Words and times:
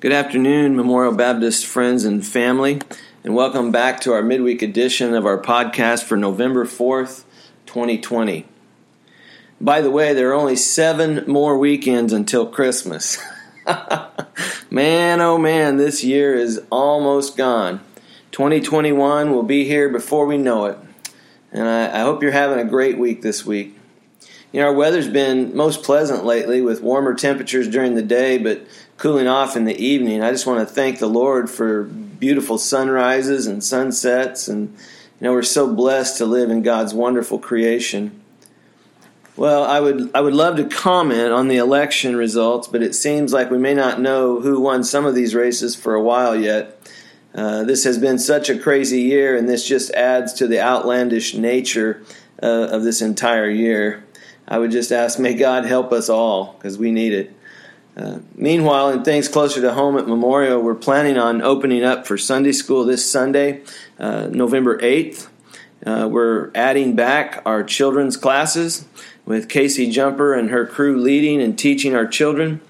Good 0.00 0.12
afternoon, 0.12 0.76
Memorial 0.76 1.12
Baptist 1.12 1.66
friends 1.66 2.06
and 2.06 2.26
family, 2.26 2.80
and 3.22 3.34
welcome 3.34 3.70
back 3.70 4.00
to 4.00 4.14
our 4.14 4.22
midweek 4.22 4.62
edition 4.62 5.12
of 5.12 5.26
our 5.26 5.38
podcast 5.38 6.04
for 6.04 6.16
November 6.16 6.64
4th, 6.64 7.24
2020. 7.66 8.46
By 9.60 9.82
the 9.82 9.90
way, 9.90 10.14
there 10.14 10.30
are 10.30 10.34
only 10.34 10.56
seven 10.56 11.22
more 11.26 11.58
weekends 11.58 12.14
until 12.14 12.46
Christmas. 12.46 13.18
man, 14.70 15.20
oh 15.20 15.36
man, 15.36 15.76
this 15.76 16.02
year 16.02 16.34
is 16.34 16.62
almost 16.70 17.36
gone. 17.36 17.84
2021 18.32 19.30
will 19.30 19.42
be 19.42 19.66
here 19.66 19.90
before 19.90 20.24
we 20.24 20.38
know 20.38 20.64
it. 20.64 20.78
And 21.52 21.68
I, 21.68 21.98
I 21.98 22.00
hope 22.04 22.22
you're 22.22 22.32
having 22.32 22.58
a 22.58 22.64
great 22.64 22.96
week 22.96 23.20
this 23.20 23.44
week. 23.44 23.76
You 24.52 24.60
know, 24.60 24.66
our 24.66 24.72
weather's 24.72 25.08
been 25.08 25.54
most 25.54 25.84
pleasant 25.84 26.24
lately 26.24 26.60
with 26.60 26.82
warmer 26.82 27.14
temperatures 27.14 27.68
during 27.68 27.94
the 27.94 28.02
day, 28.02 28.36
but 28.36 28.66
cooling 29.00 29.26
off 29.26 29.56
in 29.56 29.64
the 29.64 29.82
evening. 29.82 30.22
I 30.22 30.30
just 30.30 30.46
want 30.46 30.60
to 30.60 30.74
thank 30.74 30.98
the 30.98 31.08
Lord 31.08 31.48
for 31.48 31.84
beautiful 31.84 32.58
sunrises 32.58 33.46
and 33.46 33.64
sunsets. 33.64 34.46
And, 34.46 34.68
you 34.68 35.24
know, 35.24 35.32
we're 35.32 35.42
so 35.42 35.74
blessed 35.74 36.18
to 36.18 36.26
live 36.26 36.50
in 36.50 36.60
God's 36.60 36.92
wonderful 36.92 37.38
creation. 37.38 38.20
Well, 39.36 39.64
I 39.64 39.80
would 39.80 40.10
I 40.14 40.20
would 40.20 40.34
love 40.34 40.56
to 40.56 40.68
comment 40.68 41.32
on 41.32 41.48
the 41.48 41.56
election 41.56 42.14
results, 42.14 42.68
but 42.68 42.82
it 42.82 42.94
seems 42.94 43.32
like 43.32 43.50
we 43.50 43.56
may 43.56 43.72
not 43.72 44.02
know 44.02 44.38
who 44.40 44.60
won 44.60 44.84
some 44.84 45.06
of 45.06 45.14
these 45.14 45.34
races 45.34 45.74
for 45.74 45.94
a 45.94 46.02
while 46.02 46.36
yet. 46.36 46.78
Uh, 47.34 47.64
this 47.64 47.84
has 47.84 47.96
been 47.96 48.18
such 48.18 48.50
a 48.50 48.58
crazy 48.58 49.00
year, 49.00 49.34
and 49.34 49.48
this 49.48 49.66
just 49.66 49.90
adds 49.92 50.34
to 50.34 50.46
the 50.46 50.60
outlandish 50.60 51.34
nature 51.34 52.02
uh, 52.42 52.68
of 52.70 52.82
this 52.82 53.00
entire 53.00 53.48
year. 53.48 54.04
I 54.46 54.58
would 54.58 54.72
just 54.72 54.92
ask, 54.92 55.18
may 55.18 55.32
God 55.32 55.64
help 55.64 55.90
us 55.90 56.10
all 56.10 56.54
because 56.58 56.76
we 56.76 56.90
need 56.90 57.14
it. 57.14 57.34
Uh, 57.96 58.20
meanwhile, 58.36 58.90
in 58.90 59.02
things 59.02 59.28
closer 59.28 59.60
to 59.60 59.74
home 59.74 59.98
at 59.98 60.06
Memorial, 60.06 60.62
we're 60.62 60.74
planning 60.74 61.18
on 61.18 61.42
opening 61.42 61.82
up 61.82 62.06
for 62.06 62.16
Sunday 62.16 62.52
school 62.52 62.84
this 62.84 63.10
Sunday, 63.10 63.62
uh, 63.98 64.28
November 64.30 64.78
8th. 64.78 65.28
Uh, 65.84 66.08
we're 66.10 66.50
adding 66.54 66.94
back 66.94 67.42
our 67.44 67.64
children's 67.64 68.16
classes 68.16 68.86
with 69.24 69.48
Casey 69.48 69.90
Jumper 69.90 70.34
and 70.34 70.50
her 70.50 70.66
crew 70.66 71.00
leading 71.00 71.42
and 71.42 71.58
teaching 71.58 71.96
our 71.96 72.06
children. 72.06 72.60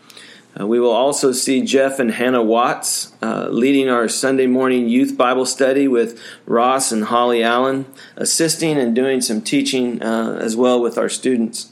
Uh, 0.58 0.66
we 0.66 0.80
will 0.80 0.90
also 0.90 1.32
see 1.32 1.62
Jeff 1.62 1.98
and 1.98 2.12
Hannah 2.12 2.42
Watts 2.42 3.12
uh, 3.22 3.48
leading 3.50 3.88
our 3.88 4.08
Sunday 4.08 4.46
morning 4.46 4.88
youth 4.88 5.16
Bible 5.16 5.46
study 5.46 5.86
with 5.86 6.20
Ross 6.46 6.92
and 6.92 7.04
Holly 7.04 7.42
Allen, 7.42 7.86
assisting 8.16 8.78
and 8.78 8.94
doing 8.94 9.20
some 9.20 9.42
teaching 9.42 10.00
as 10.02 10.56
well 10.56 10.80
with 10.80 10.96
our 10.96 11.08
students. 11.08 11.70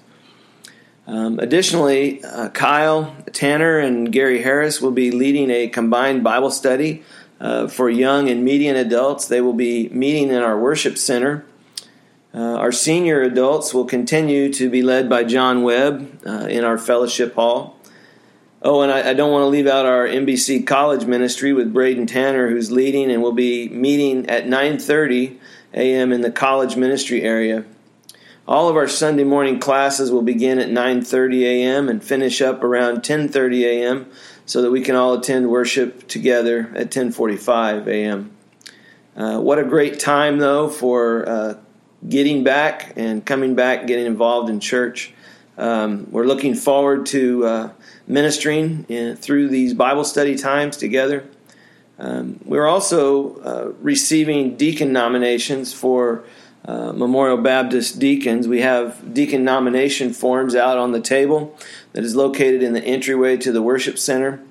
Um, 1.09 1.39
additionally, 1.39 2.23
uh, 2.23 2.51
Kyle, 2.51 3.17
Tanner, 3.33 3.79
and 3.79 4.13
Gary 4.13 4.43
Harris 4.43 4.83
will 4.83 4.91
be 4.91 5.11
leading 5.11 5.51
a 5.51 5.67
combined 5.67 6.23
Bible 6.23 6.51
study 6.51 7.03
uh, 7.41 7.67
for 7.67 7.89
young 7.89 8.29
and 8.29 8.45
median 8.45 8.77
adults. 8.77 9.27
They 9.27 9.41
will 9.41 9.55
be 9.55 9.89
meeting 9.89 10.29
in 10.29 10.43
our 10.43 10.59
worship 10.59 10.99
center. 10.99 11.47
Uh, 12.35 12.57
our 12.57 12.73
senior 12.73 13.23
adults 13.23 13.73
will 13.73 13.87
continue 13.87 14.53
to 14.53 14.69
be 14.69 14.83
led 14.83 15.09
by 15.09 15.25
John 15.25 15.63
Webb 15.63 16.21
uh, 16.27 16.47
in 16.51 16.63
our 16.63 16.77
fellowship 16.77 17.35
hall. 17.37 17.79
Oh, 18.61 18.83
and 18.83 18.93
I, 18.93 19.11
I 19.11 19.15
don't 19.15 19.33
want 19.33 19.45
to 19.45 19.49
leave 19.49 19.67
out 19.67 19.87
our 19.87 20.07
MBC 20.07 20.67
College 20.67 21.07
ministry 21.07 21.55
with 21.55 21.73
Braden 21.73 22.07
Tanner, 22.07 22.51
who's 22.51 22.71
leading, 22.71 23.11
and 23.11 23.23
we'll 23.23 23.33
be 23.33 23.71
meeting 23.71 24.29
at 24.29 24.45
9:30 24.45 25.39
a.m. 25.73 26.13
in 26.13 26.21
the 26.21 26.31
college 26.31 26.77
ministry 26.77 27.23
area. 27.23 27.65
All 28.49 28.71
of 28.71 28.77
our 28.77 28.89
Sunday 28.89 29.25
morning 29.25 29.61
classes 29.61 30.11
will 30.11 30.23
begin 30.23 30.59
at 30.59 30.71
9:30 30.71 31.43
a.m. 31.43 31.91
and 31.91 32.03
finish 32.03 32.41
up 32.41 32.65
around 32.65 33.03
10:30 33.03 33.65
a.m. 33.65 34.07
so 34.47 34.63
that 34.63 34.71
we 34.71 34.81
can 34.81 34.97
all 34.97 35.13
attend 35.13 35.51
worship 35.51 36.09
together 36.09 36.73
at 36.75 36.91
10:45 36.91 37.87
a.m. 37.87 38.31
Uh, 39.15 39.39
what 39.39 39.59
a 39.59 39.65
great 39.65 40.01
time 40.01 40.39
though 40.39 40.67
for 40.67 41.29
uh, 41.29 41.55
getting 42.09 42.43
back 42.43 42.95
and 42.97 43.23
coming 43.27 43.55
back, 43.55 43.87
getting 43.87 44.07
involved 44.07 44.49
in 44.49 44.61
church. 44.61 45.13
Um, 45.59 46.07
we're 46.11 46.25
looking 46.25 46.55
forward 46.55 47.05
to 47.07 47.45
uh, 47.45 47.71
ministering 48.07 48.87
in, 48.89 49.17
through 49.17 49.49
these 49.49 49.75
Bible 49.75 50.05
study 50.05 50.37
times 50.37 50.79
together. 50.79 51.27
Um, 51.99 52.41
we're 52.47 52.67
also 52.67 53.37
uh, 53.41 53.73
receiving 53.83 54.57
deacon 54.57 54.91
nominations 54.91 55.75
for 55.75 56.25
uh, 56.69 56.93
Memorial 56.93 57.39
Baptist 57.39 57.99
deacons. 57.99 58.47
We 58.47 58.61
have 58.61 59.15
deacon 59.15 59.43
nomination 59.43 60.13
forms 60.13 60.55
out 60.55 60.77
on 60.77 60.93
the 60.93 61.01
table 61.01 61.57
that 61.95 62.05
is 62.05 62.15
located 62.15 62.63
in 62.63 62.75
the 62.75 62.85
entryway 62.85 63.39
to 63.39 63.53
the 63.53 63.63
worship 63.63 63.99
center. 63.99 64.43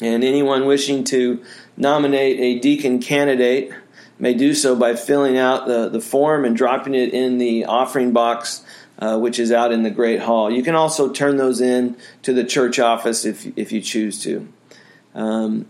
And 0.00 0.22
anyone 0.22 0.66
wishing 0.66 1.02
to 1.04 1.42
nominate 1.76 2.38
a 2.38 2.60
deacon 2.60 3.00
candidate 3.00 3.72
may 4.20 4.34
do 4.34 4.54
so 4.54 4.76
by 4.76 4.94
filling 4.94 5.36
out 5.36 5.66
the, 5.66 5.88
the 5.88 6.00
form 6.00 6.44
and 6.44 6.56
dropping 6.56 6.94
it 6.94 7.12
in 7.12 7.38
the 7.38 7.64
offering 7.64 8.12
box, 8.12 8.64
uh, 9.00 9.18
which 9.18 9.40
is 9.40 9.50
out 9.50 9.72
in 9.72 9.82
the 9.82 9.90
Great 9.90 10.20
Hall. 10.20 10.48
You 10.48 10.62
can 10.62 10.76
also 10.76 11.10
turn 11.12 11.38
those 11.38 11.60
in 11.60 11.96
to 12.22 12.32
the 12.32 12.44
church 12.44 12.78
office 12.78 13.24
if, 13.24 13.46
if 13.58 13.72
you 13.72 13.80
choose 13.80 14.22
to. 14.22 14.46
Um, 15.12 15.66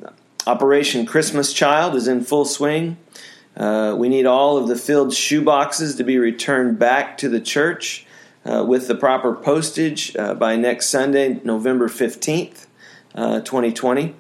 Operation 0.47 1.07
Christmas 1.07 1.55
Child 1.55 1.95
is 1.95 2.07
in 2.09 2.23
full 2.23 2.45
swing. 2.45 2.99
Uh, 3.57 3.95
we 3.97 4.09
need 4.09 4.27
all 4.27 4.59
of 4.59 4.69
the 4.69 4.77
filled 4.77 5.15
shoe 5.15 5.43
boxes 5.43 5.95
to 5.97 6.05
be 6.05 6.19
returned 6.19 6.79
back 6.79 7.17
to 7.19 7.29
the 7.29 7.41
church 7.41 8.07
uh, 8.45 8.65
with 8.65 8.87
the 8.87 8.95
proper 8.95 9.35
postage 9.35 10.15
uh, 10.17 10.35
by 10.35 10.57
next 10.57 10.89
Sunday, 10.89 11.41
November 11.43 11.89
15th, 11.89 12.67
2020. 13.15 14.05
Uh, 14.05 14.13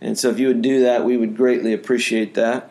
and 0.00 0.18
so, 0.18 0.30
if 0.30 0.38
you 0.38 0.48
would 0.48 0.62
do 0.62 0.80
that, 0.80 1.04
we 1.04 1.16
would 1.16 1.36
greatly 1.36 1.72
appreciate 1.72 2.34
that. 2.34 2.70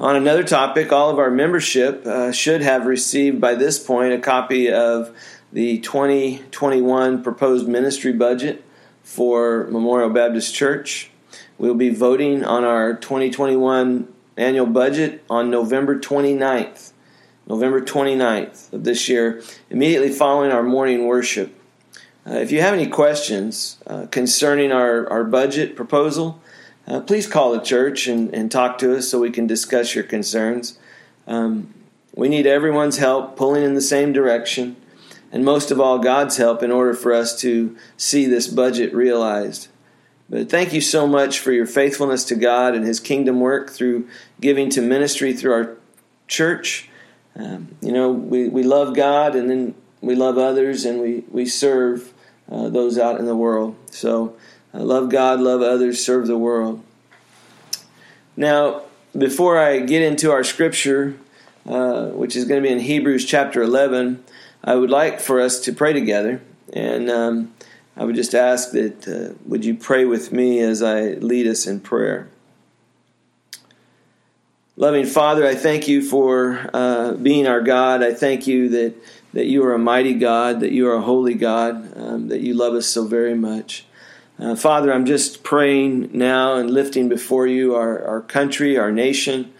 On 0.00 0.16
another 0.16 0.42
topic, 0.42 0.92
all 0.92 1.10
of 1.10 1.18
our 1.18 1.30
membership 1.30 2.06
uh, 2.06 2.32
should 2.32 2.62
have 2.62 2.86
received 2.86 3.40
by 3.40 3.54
this 3.54 3.78
point 3.78 4.14
a 4.14 4.18
copy 4.18 4.72
of 4.72 5.14
the 5.52 5.78
2021 5.80 7.22
proposed 7.22 7.68
ministry 7.68 8.12
budget 8.12 8.64
for 9.02 9.66
Memorial 9.70 10.08
Baptist 10.08 10.54
Church. 10.54 11.10
We'll 11.58 11.74
be 11.74 11.90
voting 11.90 12.44
on 12.44 12.64
our 12.64 12.94
2021 12.94 14.08
annual 14.36 14.66
budget 14.66 15.24
on 15.28 15.50
November 15.50 15.98
29th. 15.98 16.92
November 17.50 17.80
29th 17.80 18.72
of 18.72 18.84
this 18.84 19.08
year, 19.08 19.42
immediately 19.70 20.10
following 20.10 20.52
our 20.52 20.62
morning 20.62 21.06
worship. 21.06 21.52
Uh, 22.24 22.34
if 22.34 22.52
you 22.52 22.60
have 22.60 22.74
any 22.74 22.86
questions 22.86 23.78
uh, 23.88 24.06
concerning 24.06 24.70
our, 24.70 25.10
our 25.10 25.24
budget 25.24 25.74
proposal, 25.74 26.40
uh, 26.86 27.00
please 27.00 27.26
call 27.26 27.50
the 27.50 27.60
church 27.60 28.06
and, 28.06 28.32
and 28.32 28.52
talk 28.52 28.78
to 28.78 28.96
us 28.96 29.08
so 29.08 29.18
we 29.18 29.30
can 29.30 29.48
discuss 29.48 29.96
your 29.96 30.04
concerns. 30.04 30.78
Um, 31.26 31.74
we 32.14 32.28
need 32.28 32.46
everyone's 32.46 32.98
help 32.98 33.36
pulling 33.36 33.64
in 33.64 33.74
the 33.74 33.80
same 33.80 34.12
direction, 34.12 34.76
and 35.32 35.44
most 35.44 35.72
of 35.72 35.80
all, 35.80 35.98
God's 35.98 36.36
help 36.36 36.62
in 36.62 36.70
order 36.70 36.94
for 36.94 37.12
us 37.12 37.38
to 37.40 37.76
see 37.96 38.26
this 38.26 38.46
budget 38.46 38.94
realized. 38.94 39.66
But 40.30 40.48
thank 40.48 40.72
you 40.72 40.80
so 40.80 41.08
much 41.08 41.40
for 41.40 41.50
your 41.50 41.66
faithfulness 41.66 42.24
to 42.26 42.36
God 42.36 42.76
and 42.76 42.86
His 42.86 43.00
kingdom 43.00 43.40
work 43.40 43.70
through 43.70 44.08
giving 44.40 44.70
to 44.70 44.80
ministry 44.80 45.32
through 45.32 45.52
our 45.52 45.76
church. 46.28 46.88
Um, 47.34 47.74
you 47.82 47.90
know, 47.90 48.10
we, 48.12 48.48
we 48.48 48.62
love 48.62 48.94
God 48.94 49.34
and 49.34 49.50
then 49.50 49.74
we 50.00 50.14
love 50.14 50.38
others 50.38 50.84
and 50.84 51.00
we, 51.00 51.24
we 51.30 51.46
serve 51.46 52.12
uh, 52.50 52.68
those 52.68 52.96
out 52.96 53.18
in 53.18 53.26
the 53.26 53.34
world. 53.34 53.74
So, 53.90 54.36
uh, 54.72 54.78
love 54.84 55.10
God, 55.10 55.40
love 55.40 55.62
others, 55.62 56.04
serve 56.04 56.28
the 56.28 56.38
world. 56.38 56.82
Now, 58.36 58.82
before 59.16 59.58
I 59.58 59.80
get 59.80 60.02
into 60.02 60.30
our 60.30 60.44
scripture, 60.44 61.16
uh, 61.68 62.06
which 62.06 62.36
is 62.36 62.44
going 62.44 62.62
to 62.62 62.68
be 62.68 62.72
in 62.72 62.80
Hebrews 62.80 63.24
chapter 63.24 63.62
11, 63.62 64.22
I 64.62 64.76
would 64.76 64.90
like 64.90 65.18
for 65.18 65.40
us 65.40 65.58
to 65.60 65.72
pray 65.72 65.92
together. 65.92 66.40
And 66.72 67.10
um, 67.10 67.52
I 67.96 68.04
would 68.04 68.14
just 68.14 68.34
ask 68.34 68.72
that 68.72 69.08
uh, 69.08 69.34
would 69.46 69.64
you 69.64 69.74
pray 69.74 70.04
with 70.04 70.32
me 70.32 70.60
as 70.60 70.82
I 70.82 71.12
lead 71.14 71.46
us 71.46 71.66
in 71.66 71.80
prayer. 71.80 72.28
Loving 74.76 75.04
Father, 75.04 75.46
I 75.46 75.54
thank 75.54 75.88
you 75.88 76.00
for 76.00 76.70
uh, 76.72 77.12
being 77.12 77.46
our 77.46 77.60
God. 77.60 78.02
I 78.02 78.14
thank 78.14 78.46
you 78.46 78.70
that, 78.70 78.94
that 79.34 79.44
you 79.44 79.62
are 79.64 79.74
a 79.74 79.78
mighty 79.78 80.14
God, 80.14 80.60
that 80.60 80.72
you 80.72 80.88
are 80.88 80.94
a 80.94 81.02
holy 81.02 81.34
God, 81.34 81.96
um, 81.98 82.28
that 82.28 82.40
you 82.40 82.54
love 82.54 82.72
us 82.74 82.86
so 82.86 83.06
very 83.06 83.34
much. 83.34 83.84
Uh, 84.38 84.56
Father, 84.56 84.90
I'm 84.90 85.04
just 85.04 85.42
praying 85.42 86.10
now 86.14 86.54
and 86.54 86.70
lifting 86.70 87.10
before 87.10 87.46
you 87.46 87.74
our, 87.74 88.02
our 88.02 88.22
country, 88.22 88.78
our 88.78 88.90
nation. 88.90 89.52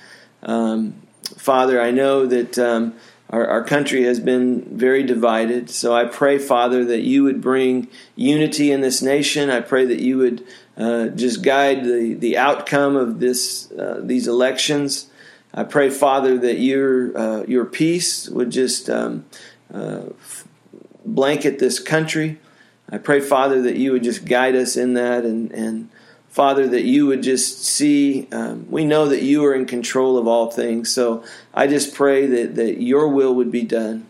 Um, 0.43 0.95
Father, 1.37 1.79
I 1.81 1.91
know 1.91 2.25
that 2.25 2.59
um, 2.59 2.95
our, 3.31 3.47
our 3.47 3.65
country 3.65 4.03
has 4.03 4.19
been 4.19 4.77
very 4.77 5.05
divided. 5.05 5.71
So 5.71 5.95
I 5.95 6.05
pray, 6.05 6.39
Father, 6.39 6.85
that 6.85 7.03
you 7.03 7.23
would 7.23 7.41
bring 7.41 7.89
unity 8.17 8.73
in 8.73 8.81
this 8.81 9.01
nation. 9.01 9.51
I 9.51 9.61
pray 9.61 9.87
that 9.87 10.01
you 10.01 10.19
would 10.19 10.45
uh, 10.77 11.09
just 11.09 11.43
guide 11.43 11.85
the, 11.85 12.15
the 12.15 12.37
outcome 12.37 12.97
of 12.97 13.21
this 13.21 13.71
uh, 13.73 14.01
these 14.03 14.27
elections. 14.27 15.07
I 15.55 15.65
pray, 15.65 15.91
Father, 15.91 16.39
that 16.39 16.59
your 16.59 17.17
uh, 17.17 17.45
your 17.47 17.65
peace 17.65 18.29
would 18.29 18.51
just 18.51 18.91
um, 18.91 19.25
uh, 19.73 20.03
blanket 21.05 21.61
this 21.61 21.79
country. 21.79 22.39
I 22.91 22.99
pray, 22.99 23.21
Father, 23.21 23.63
that 23.63 23.77
you 23.77 23.93
would 23.93 24.03
just 24.03 24.25
guide 24.25 24.57
us 24.57 24.77
in 24.77 24.95
that 24.95 25.25
and 25.25 25.53
and 25.53 25.89
Father, 26.31 26.69
that 26.69 26.85
you 26.85 27.07
would 27.07 27.23
just 27.23 27.65
see. 27.65 28.29
Um, 28.33 28.67
we 28.71 28.85
know 28.85 29.09
that 29.09 29.23
you 29.23 29.45
are 29.45 29.55
in 29.55 29.67
control 29.67 30.17
of 30.17 30.29
all 30.29 30.51
things. 30.51 30.91
So 30.91 31.25
I 31.53 31.67
just 31.67 31.93
pray 31.93 32.27
that, 32.27 32.55
that 32.55 32.81
your 32.81 33.09
will 33.09 33.35
would 33.35 33.51
be 33.51 33.65
done. 33.65 34.07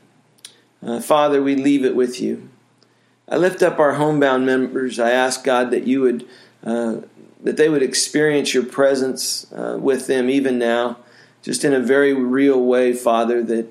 Uh, 0.83 1.01
Father, 1.01 1.43
we 1.43 1.57
leave 1.57 1.85
it 1.85 1.97
with 1.97 2.21
you. 2.21 2.49
I 3.27 3.37
lift 3.37 3.63
up 3.63 3.79
our 3.79 3.95
homebound 3.95 4.45
members. 4.45 4.99
I 4.99 5.13
ask 5.13 5.43
God 5.45 5.71
that 5.71 5.87
you 5.87 6.03
would, 6.03 6.29
uh, 6.63 6.97
that 7.43 7.57
they 7.57 7.69
would 7.71 7.83
experience 7.83 8.53
your 8.53 8.65
presence 8.65 9.51
uh, 9.53 9.79
with 9.81 10.07
them 10.07 10.29
even 10.29 10.59
now, 10.59 10.99
just 11.43 11.65
in 11.65 11.73
a 11.73 11.81
very 11.81 12.13
real 12.13 12.61
way, 12.63 12.93
Father. 12.93 13.43
That 13.43 13.69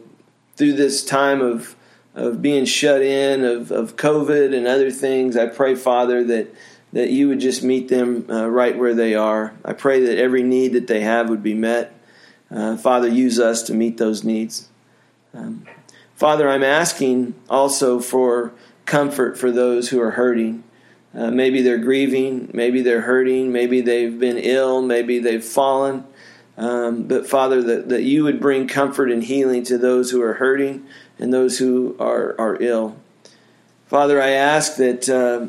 through 0.56 0.74
this 0.74 1.06
time 1.06 1.42
of 1.42 1.76
of 2.16 2.42
being 2.42 2.66
shut 2.66 3.02
in, 3.02 3.46
of, 3.46 3.72
of 3.72 3.96
COVID 3.96 4.56
and 4.56 4.68
other 4.68 4.92
things, 4.92 5.38
I 5.38 5.46
pray, 5.46 5.76
Father, 5.76 6.24
that 6.26 6.54
that 6.94 7.10
you 7.10 7.28
would 7.28 7.40
just 7.40 7.64
meet 7.64 7.88
them 7.88 8.26
uh, 8.30 8.48
right 8.48 8.78
where 8.78 8.94
they 8.94 9.16
are. 9.16 9.54
I 9.64 9.74
pray 9.74 10.06
that 10.06 10.18
every 10.18 10.44
need 10.44 10.74
that 10.74 10.88
they 10.88 11.02
have 11.02 11.30
would 11.30 11.44
be 11.44 11.54
met. 11.54 11.94
Uh, 12.50 12.78
Father, 12.78 13.08
use 13.08 13.40
us 13.40 13.62
to 13.64 13.74
meet 13.74 13.98
those 13.98 14.24
needs. 14.24 14.70
Um, 15.34 15.66
Father, 16.16 16.50
I'm 16.50 16.64
asking 16.64 17.36
also 17.50 18.00
for 18.00 18.54
comfort 18.86 19.38
for 19.38 19.52
those 19.52 19.90
who 19.90 20.02
are 20.02 20.12
hurting. 20.12 20.64
Uh, 21.14 21.32
maybe 21.32 21.62
they're 21.62 21.78
grieving, 21.78 22.50
maybe 22.54 22.82
they're 22.82 23.02
hurting, 23.02 23.52
maybe 23.52 23.82
they've 23.82 24.20
been 24.20 24.38
ill, 24.38 24.82
maybe 24.82 25.20
they've 25.20 25.44
fallen. 25.44 26.06
Um, 26.58 27.04
but 27.04 27.28
Father, 27.28 27.64
that, 27.64 27.90
that 27.90 28.04
you 28.04 28.24
would 28.26 28.40
bring 28.40 28.68
comfort 28.68 29.12
and 29.12 29.24
healing 29.24 29.64
to 29.64 29.78
those 29.78 30.12
who 30.12 30.22
are 30.22 30.34
hurting 30.34 30.86
and 31.18 31.34
those 31.34 31.58
who 31.58 31.96
are, 32.00 32.36
are 32.38 32.62
ill. 32.62 32.98
Father, 33.88 34.22
I 34.22 34.32
ask 34.32 34.76
that 34.76 35.10
uh, 35.10 35.48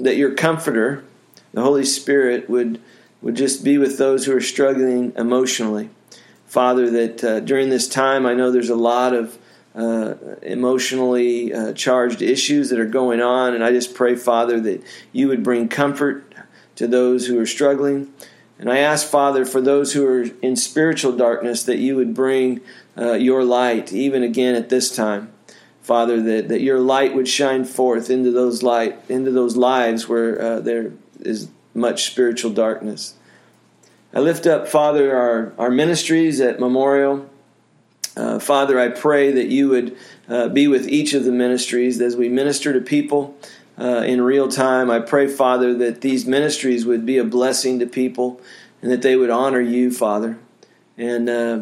that 0.00 0.16
your 0.16 0.34
comforter, 0.34 1.04
the 1.52 1.62
Holy 1.62 1.84
Spirit, 1.84 2.48
would 2.50 2.80
would 3.22 3.36
just 3.36 3.62
be 3.62 3.76
with 3.76 3.98
those 3.98 4.24
who 4.24 4.34
are 4.34 4.40
struggling 4.40 5.12
emotionally. 5.16 5.90
Father, 6.46 6.90
that 6.90 7.22
uh, 7.22 7.40
during 7.40 7.68
this 7.68 7.86
time, 7.86 8.24
I 8.24 8.34
know 8.34 8.50
there's 8.50 8.70
a 8.70 8.74
lot 8.74 9.12
of 9.12 9.38
uh, 9.74 10.14
emotionally 10.42 11.52
uh, 11.52 11.72
charged 11.74 12.22
issues 12.22 12.70
that 12.70 12.80
are 12.80 12.86
going 12.86 13.20
on, 13.20 13.54
and 13.54 13.62
I 13.62 13.70
just 13.70 13.94
pray, 13.94 14.16
Father, 14.16 14.58
that 14.60 14.82
you 15.12 15.28
would 15.28 15.42
bring 15.42 15.68
comfort 15.68 16.34
to 16.76 16.88
those 16.88 17.26
who 17.26 17.38
are 17.38 17.46
struggling. 17.46 18.12
And 18.58 18.70
I 18.70 18.78
ask, 18.78 19.06
Father, 19.06 19.44
for 19.44 19.60
those 19.60 19.92
who 19.92 20.06
are 20.06 20.24
in 20.42 20.56
spiritual 20.56 21.16
darkness, 21.16 21.62
that 21.64 21.78
you 21.78 21.96
would 21.96 22.14
bring 22.14 22.60
uh, 22.96 23.12
your 23.12 23.44
light, 23.44 23.92
even 23.92 24.22
again 24.22 24.54
at 24.54 24.70
this 24.70 24.94
time. 24.94 25.32
Father, 25.90 26.22
that, 26.22 26.50
that 26.50 26.60
your 26.60 26.78
light 26.78 27.16
would 27.16 27.26
shine 27.26 27.64
forth 27.64 28.10
into 28.10 28.30
those 28.30 28.62
light 28.62 28.96
into 29.08 29.32
those 29.32 29.56
lives 29.56 30.08
where 30.08 30.40
uh, 30.40 30.60
there 30.60 30.92
is 31.18 31.48
much 31.74 32.04
spiritual 32.04 32.52
darkness. 32.52 33.14
I 34.14 34.20
lift 34.20 34.46
up, 34.46 34.68
Father, 34.68 35.16
our, 35.16 35.52
our 35.58 35.68
ministries 35.68 36.40
at 36.40 36.60
Memorial. 36.60 37.28
Uh, 38.16 38.38
Father, 38.38 38.78
I 38.78 38.86
pray 38.86 39.32
that 39.32 39.48
you 39.48 39.68
would 39.70 39.96
uh, 40.28 40.48
be 40.50 40.68
with 40.68 40.88
each 40.88 41.12
of 41.12 41.24
the 41.24 41.32
ministries 41.32 42.00
as 42.00 42.14
we 42.14 42.28
minister 42.28 42.72
to 42.72 42.80
people 42.80 43.36
uh, 43.76 44.04
in 44.06 44.22
real 44.22 44.46
time. 44.46 44.92
I 44.92 45.00
pray, 45.00 45.26
Father, 45.26 45.74
that 45.74 46.02
these 46.02 46.24
ministries 46.24 46.86
would 46.86 47.04
be 47.04 47.18
a 47.18 47.24
blessing 47.24 47.80
to 47.80 47.86
people 47.86 48.40
and 48.80 48.92
that 48.92 49.02
they 49.02 49.16
would 49.16 49.30
honor 49.30 49.60
you, 49.60 49.90
Father. 49.90 50.38
And 50.96 51.28
uh, 51.28 51.60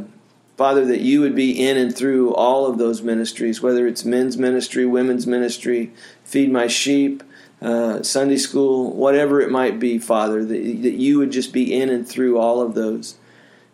Father, 0.59 0.85
that 0.87 1.01
you 1.01 1.21
would 1.21 1.37
be 1.37 1.53
in 1.53 1.77
and 1.77 1.97
through 1.97 2.35
all 2.35 2.67
of 2.67 2.79
those 2.79 3.01
ministries, 3.01 3.63
whether 3.63 3.87
it's 3.87 4.05
men's 4.05 4.37
ministry, 4.37 4.85
women's 4.85 5.25
ministry, 5.25 5.93
feed 6.25 6.51
my 6.51 6.67
sheep, 6.67 7.23
uh, 7.63 8.03
Sunday 8.03 8.39
school, 8.39 8.93
whatever 8.93 9.41
it 9.41 9.53
might 9.53 9.79
be, 9.79 10.01
Father, 10.01 10.45
that, 10.45 10.83
that 10.83 10.95
you 10.95 11.19
would 11.19 11.31
just 11.31 11.53
be 11.53 11.73
in 11.73 11.89
and 11.89 12.09
through 12.09 12.39
all 12.39 12.61
of 12.61 12.75
those. 12.75 13.15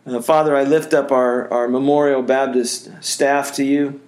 Uh, 0.04 0.20
Father, 0.20 0.54
I 0.54 0.64
lift 0.64 0.92
up 0.92 1.10
our, 1.10 1.50
our 1.50 1.69
Memorial 1.69 2.20
Baptist 2.20 2.90
staff 3.02 3.54
to 3.54 3.64
you. 3.64 3.98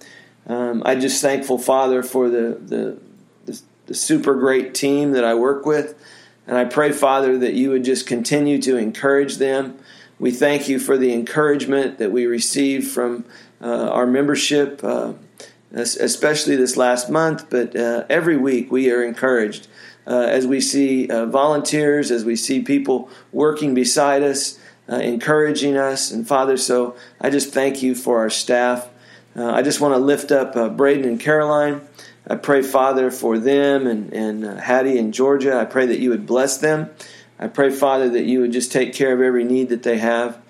Um, 0.45 0.83
I'm 0.85 1.01
just 1.01 1.19
thankful, 1.19 1.57
Father, 1.57 2.03
for 2.03 2.29
the, 2.29 2.59
the, 2.61 2.97
the, 3.45 3.61
the 3.87 3.95
super 3.95 4.35
great 4.35 4.75
team 4.75 5.13
that 5.13 5.23
I 5.23 5.33
work 5.33 5.65
with. 5.65 5.95
And 6.45 6.55
I 6.55 6.65
pray, 6.65 6.91
Father, 6.91 7.39
that 7.39 7.55
you 7.55 7.71
would 7.71 7.83
just 7.83 8.05
continue 8.05 8.61
to 8.61 8.77
encourage 8.77 9.37
them. 9.37 9.79
We 10.19 10.31
thank 10.31 10.67
you 10.67 10.79
for 10.79 10.97
the 10.97 11.13
encouragement 11.13 11.99
that 11.99 12.11
we 12.11 12.25
received 12.25 12.87
from 12.87 13.25
uh, 13.61 13.89
our 13.89 14.07
membership, 14.07 14.83
uh, 14.83 15.13
especially 15.71 16.55
this 16.55 16.75
last 16.75 17.07
month, 17.07 17.51
but 17.51 17.75
uh, 17.75 18.05
every 18.09 18.35
week 18.35 18.71
we 18.71 18.89
are 18.91 19.03
encouraged 19.03 19.67
uh, 20.07 20.21
as 20.21 20.47
we 20.47 20.59
see 20.59 21.07
uh, 21.09 21.27
volunteers, 21.27 22.09
as 22.09 22.25
we 22.25 22.35
see 22.35 22.63
people 22.63 23.11
working 23.31 23.75
beside 23.75 24.23
us, 24.23 24.57
uh, 24.89 24.95
encouraging 24.95 25.77
us. 25.77 26.09
And 26.09 26.27
Father, 26.27 26.57
so 26.57 26.95
I 27.21 27.29
just 27.29 27.53
thank 27.53 27.83
you 27.83 27.93
for 27.93 28.17
our 28.19 28.29
staff. 28.29 28.89
I 29.35 29.61
just 29.61 29.79
want 29.79 29.93
to 29.93 29.99
lift 29.99 30.31
up 30.31 30.75
Braden 30.75 31.05
and 31.05 31.19
Caroline. 31.19 31.81
I 32.27 32.37
pray, 32.37 32.63
Father, 32.63 33.11
for 33.11 33.37
them 33.37 33.85
and, 33.85 34.11
and 34.11 34.59
Hattie 34.59 34.97
and 34.97 35.13
Georgia. 35.13 35.59
I 35.59 35.65
pray 35.65 35.85
that 35.85 35.99
you 35.99 36.09
would 36.09 36.25
bless 36.25 36.57
them. 36.57 36.89
I 37.39 37.47
pray, 37.47 37.69
Father, 37.69 38.09
that 38.09 38.25
you 38.25 38.41
would 38.41 38.51
just 38.51 38.71
take 38.71 38.93
care 38.93 39.13
of 39.13 39.21
every 39.21 39.43
need 39.43 39.69
that 39.69 39.83
they 39.83 39.97
have. 39.97 40.41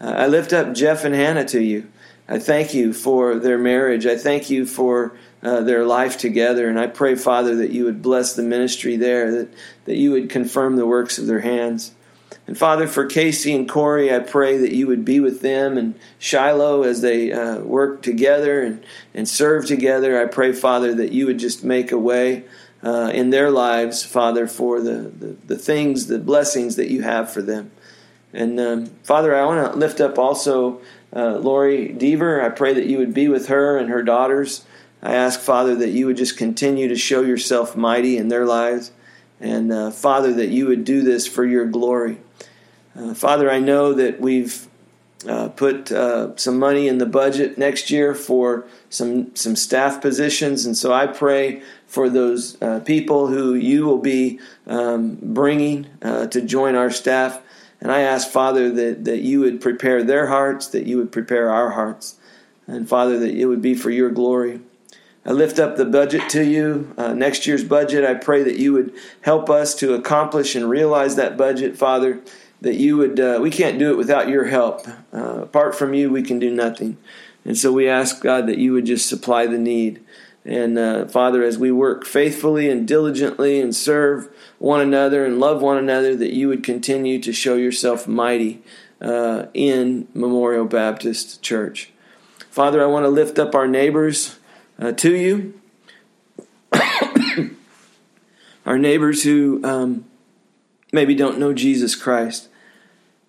Uh, 0.00 0.10
I 0.10 0.26
lift 0.26 0.52
up 0.52 0.74
Jeff 0.74 1.04
and 1.04 1.14
Hannah 1.14 1.46
to 1.46 1.62
you. 1.62 1.88
I 2.28 2.38
thank 2.38 2.74
you 2.74 2.92
for 2.92 3.36
their 3.36 3.58
marriage. 3.58 4.06
I 4.06 4.16
thank 4.16 4.50
you 4.50 4.66
for 4.66 5.16
uh, 5.42 5.60
their 5.60 5.84
life 5.84 6.16
together. 6.18 6.68
And 6.68 6.78
I 6.78 6.86
pray, 6.86 7.14
Father, 7.14 7.56
that 7.56 7.70
you 7.70 7.84
would 7.84 8.02
bless 8.02 8.34
the 8.34 8.42
ministry 8.42 8.96
there, 8.96 9.30
that, 9.30 9.48
that 9.84 9.96
you 9.96 10.12
would 10.12 10.30
confirm 10.30 10.76
the 10.76 10.86
works 10.86 11.18
of 11.18 11.26
their 11.26 11.40
hands. 11.40 11.92
And 12.46 12.58
Father, 12.58 12.86
for 12.86 13.06
Casey 13.06 13.54
and 13.54 13.68
Corey, 13.68 14.14
I 14.14 14.18
pray 14.18 14.58
that 14.58 14.72
you 14.72 14.86
would 14.86 15.04
be 15.04 15.20
with 15.20 15.40
them 15.40 15.78
and 15.78 15.98
Shiloh 16.18 16.82
as 16.82 17.00
they 17.00 17.32
uh, 17.32 17.58
work 17.60 18.02
together 18.02 18.62
and, 18.62 18.84
and 19.14 19.28
serve 19.28 19.66
together. 19.66 20.20
I 20.20 20.26
pray, 20.26 20.52
Father, 20.52 20.94
that 20.94 21.12
you 21.12 21.26
would 21.26 21.38
just 21.38 21.64
make 21.64 21.90
a 21.90 21.98
way 21.98 22.44
uh, 22.84 23.10
in 23.14 23.30
their 23.30 23.50
lives, 23.50 24.04
Father, 24.04 24.46
for 24.46 24.80
the, 24.80 25.10
the, 25.18 25.36
the, 25.46 25.58
things, 25.58 26.06
the 26.06 26.18
blessings 26.18 26.76
that 26.76 26.90
you 26.90 27.02
have 27.02 27.32
for 27.32 27.40
them. 27.40 27.70
And 28.32 28.60
um, 28.60 28.86
Father, 29.02 29.34
I 29.34 29.46
want 29.46 29.72
to 29.72 29.78
lift 29.78 30.00
up 30.00 30.18
also 30.18 30.82
uh, 31.14 31.38
Lori 31.38 31.88
Deaver. 31.88 32.44
I 32.44 32.50
pray 32.50 32.74
that 32.74 32.86
you 32.86 32.98
would 32.98 33.14
be 33.14 33.28
with 33.28 33.48
her 33.48 33.78
and 33.78 33.88
her 33.88 34.02
daughters. 34.02 34.66
I 35.02 35.14
ask, 35.14 35.40
Father, 35.40 35.74
that 35.76 35.90
you 35.90 36.06
would 36.06 36.18
just 36.18 36.36
continue 36.36 36.88
to 36.88 36.96
show 36.96 37.22
yourself 37.22 37.74
mighty 37.74 38.18
in 38.18 38.28
their 38.28 38.44
lives. 38.44 38.92
And 39.40 39.72
uh, 39.72 39.90
Father, 39.90 40.32
that 40.34 40.48
you 40.48 40.66
would 40.66 40.84
do 40.84 41.02
this 41.02 41.26
for 41.26 41.44
your 41.44 41.66
glory. 41.66 42.18
Uh, 42.94 43.14
Father, 43.14 43.50
I 43.50 43.60
know 43.60 43.94
that 43.94 44.20
we've 44.20 44.68
uh, 45.28 45.48
put 45.48 45.90
uh, 45.92 46.36
some 46.36 46.58
money 46.58 46.88
in 46.88 46.98
the 46.98 47.06
budget 47.06 47.56
next 47.58 47.90
year 47.90 48.14
for 48.14 48.66
some 48.90 49.34
some 49.34 49.56
staff 49.56 50.00
positions, 50.00 50.66
and 50.66 50.76
so 50.76 50.92
I 50.92 51.06
pray 51.06 51.62
for 51.86 52.08
those 52.08 52.60
uh, 52.60 52.80
people 52.80 53.28
who 53.28 53.54
you 53.54 53.86
will 53.86 53.98
be 53.98 54.40
um, 54.66 55.18
bringing 55.22 55.86
uh, 56.02 56.26
to 56.28 56.40
join 56.40 56.74
our 56.74 56.90
staff. 56.90 57.40
And 57.80 57.92
I 57.92 58.00
ask, 58.00 58.30
Father, 58.30 58.70
that, 58.70 59.04
that 59.04 59.20
you 59.20 59.40
would 59.40 59.60
prepare 59.60 60.02
their 60.02 60.28
hearts, 60.28 60.68
that 60.68 60.86
you 60.86 60.96
would 60.96 61.12
prepare 61.12 61.50
our 61.50 61.70
hearts, 61.70 62.18
and 62.66 62.88
Father, 62.88 63.18
that 63.18 63.34
it 63.34 63.46
would 63.46 63.62
be 63.62 63.74
for 63.74 63.90
your 63.90 64.10
glory. 64.10 64.60
I 65.26 65.32
lift 65.32 65.58
up 65.58 65.76
the 65.76 65.86
budget 65.86 66.28
to 66.30 66.44
you, 66.44 66.92
uh, 66.98 67.14
next 67.14 67.46
year's 67.46 67.64
budget. 67.64 68.04
I 68.04 68.14
pray 68.14 68.42
that 68.42 68.58
you 68.58 68.74
would 68.74 68.92
help 69.22 69.48
us 69.48 69.74
to 69.76 69.94
accomplish 69.94 70.54
and 70.54 70.68
realize 70.68 71.16
that 71.16 71.38
budget, 71.38 71.78
Father. 71.78 72.20
That 72.60 72.76
you 72.76 72.96
would, 72.96 73.20
uh, 73.20 73.38
we 73.42 73.50
can't 73.50 73.78
do 73.78 73.90
it 73.90 73.96
without 73.96 74.28
your 74.28 74.46
help. 74.46 74.86
Uh, 75.12 75.42
apart 75.42 75.74
from 75.74 75.92
you, 75.92 76.10
we 76.10 76.22
can 76.22 76.38
do 76.38 76.50
nothing. 76.50 76.96
And 77.44 77.58
so 77.58 77.72
we 77.72 77.88
ask, 77.88 78.22
God, 78.22 78.46
that 78.46 78.58
you 78.58 78.72
would 78.72 78.86
just 78.86 79.08
supply 79.08 79.46
the 79.46 79.58
need. 79.58 80.02
And 80.44 80.78
uh, 80.78 81.06
Father, 81.06 81.42
as 81.42 81.58
we 81.58 81.70
work 81.72 82.04
faithfully 82.04 82.70
and 82.70 82.86
diligently 82.86 83.60
and 83.60 83.74
serve 83.74 84.28
one 84.58 84.80
another 84.80 85.24
and 85.24 85.40
love 85.40 85.62
one 85.62 85.78
another, 85.78 86.16
that 86.16 86.32
you 86.32 86.48
would 86.48 86.62
continue 86.62 87.20
to 87.20 87.32
show 87.32 87.56
yourself 87.56 88.06
mighty 88.06 88.62
uh, 89.00 89.46
in 89.54 90.08
Memorial 90.14 90.66
Baptist 90.66 91.42
Church. 91.42 91.90
Father, 92.50 92.82
I 92.82 92.86
want 92.86 93.04
to 93.04 93.08
lift 93.08 93.38
up 93.38 93.54
our 93.54 93.66
neighbors 93.66 94.38
uh, 94.78 94.92
to 94.92 95.14
you. 95.14 95.60
our 98.66 98.78
neighbors 98.78 99.22
who 99.22 99.60
um, 99.64 100.04
maybe 100.94 101.14
don't 101.14 101.38
know 101.38 101.52
Jesus 101.52 101.94
Christ. 101.94 102.48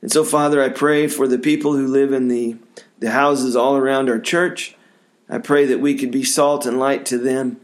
And 0.02 0.12
so, 0.12 0.24
Father, 0.24 0.64
I 0.64 0.70
pray 0.70 1.08
for 1.08 1.28
the 1.28 1.40
people 1.40 1.74
who 1.74 1.88
live 1.88 2.14
in 2.14 2.28
the, 2.28 2.58
the 3.00 3.12
houses 3.12 3.56
all 3.56 3.76
around 3.76 4.08
our 4.08 4.20
church. 4.20 4.76
I 5.28 5.40
pray 5.40 5.66
that 5.66 5.80
we 5.80 5.98
could 5.98 6.12
be 6.12 6.24
salt 6.24 6.66
and 6.66 6.80
light 6.80 7.06
to 7.08 7.18
them. 7.18 7.60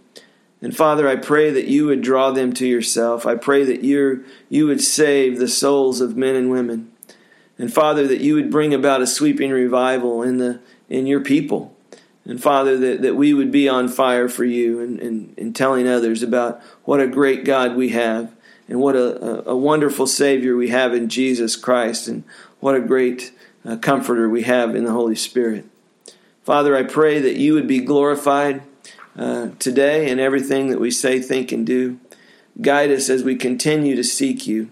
And 0.59 0.75
Father, 0.75 1.07
I 1.07 1.15
pray 1.15 1.51
that 1.51 1.67
you 1.67 1.85
would 1.85 2.01
draw 2.01 2.31
them 2.31 2.51
to 2.53 2.67
yourself. 2.67 3.25
I 3.25 3.35
pray 3.35 3.63
that 3.63 3.83
you 3.83 4.25
you 4.49 4.67
would 4.67 4.81
save 4.81 5.37
the 5.37 5.47
souls 5.47 6.01
of 6.01 6.17
men 6.17 6.35
and 6.35 6.51
women. 6.51 6.91
And 7.57 7.71
Father, 7.71 8.07
that 8.07 8.21
you 8.21 8.35
would 8.35 8.51
bring 8.51 8.73
about 8.73 9.01
a 9.01 9.07
sweeping 9.07 9.51
revival 9.51 10.21
in 10.23 10.37
the 10.37 10.59
in 10.89 11.07
your 11.07 11.21
people. 11.21 11.75
And 12.25 12.41
Father, 12.41 12.77
that, 12.77 13.01
that 13.01 13.15
we 13.15 13.33
would 13.33 13.51
be 13.51 13.67
on 13.67 13.87
fire 13.87 14.29
for 14.29 14.45
you 14.45 14.79
and, 14.79 14.99
and, 14.99 15.33
and 15.37 15.55
telling 15.55 15.87
others 15.87 16.21
about 16.21 16.61
what 16.83 16.99
a 16.99 17.07
great 17.07 17.43
God 17.43 17.75
we 17.75 17.89
have 17.89 18.31
and 18.71 18.79
what 18.79 18.95
a, 18.95 19.49
a 19.49 19.55
wonderful 19.55 20.07
Savior 20.07 20.55
we 20.55 20.69
have 20.69 20.93
in 20.93 21.09
Jesus 21.09 21.57
Christ, 21.57 22.07
and 22.07 22.23
what 22.61 22.73
a 22.73 22.79
great 22.79 23.33
uh, 23.65 23.75
comforter 23.75 24.29
we 24.29 24.43
have 24.43 24.75
in 24.75 24.85
the 24.85 24.93
Holy 24.93 25.15
Spirit. 25.15 25.65
Father, 26.45 26.73
I 26.77 26.83
pray 26.83 27.19
that 27.19 27.35
you 27.35 27.53
would 27.53 27.67
be 27.67 27.81
glorified 27.81 28.61
uh, 29.17 29.49
today 29.59 30.09
in 30.09 30.21
everything 30.21 30.69
that 30.69 30.79
we 30.79 30.89
say, 30.89 31.19
think, 31.19 31.51
and 31.51 31.67
do. 31.67 31.99
Guide 32.61 32.91
us 32.91 33.09
as 33.09 33.23
we 33.23 33.35
continue 33.35 33.93
to 33.97 34.05
seek 34.05 34.47
you. 34.47 34.69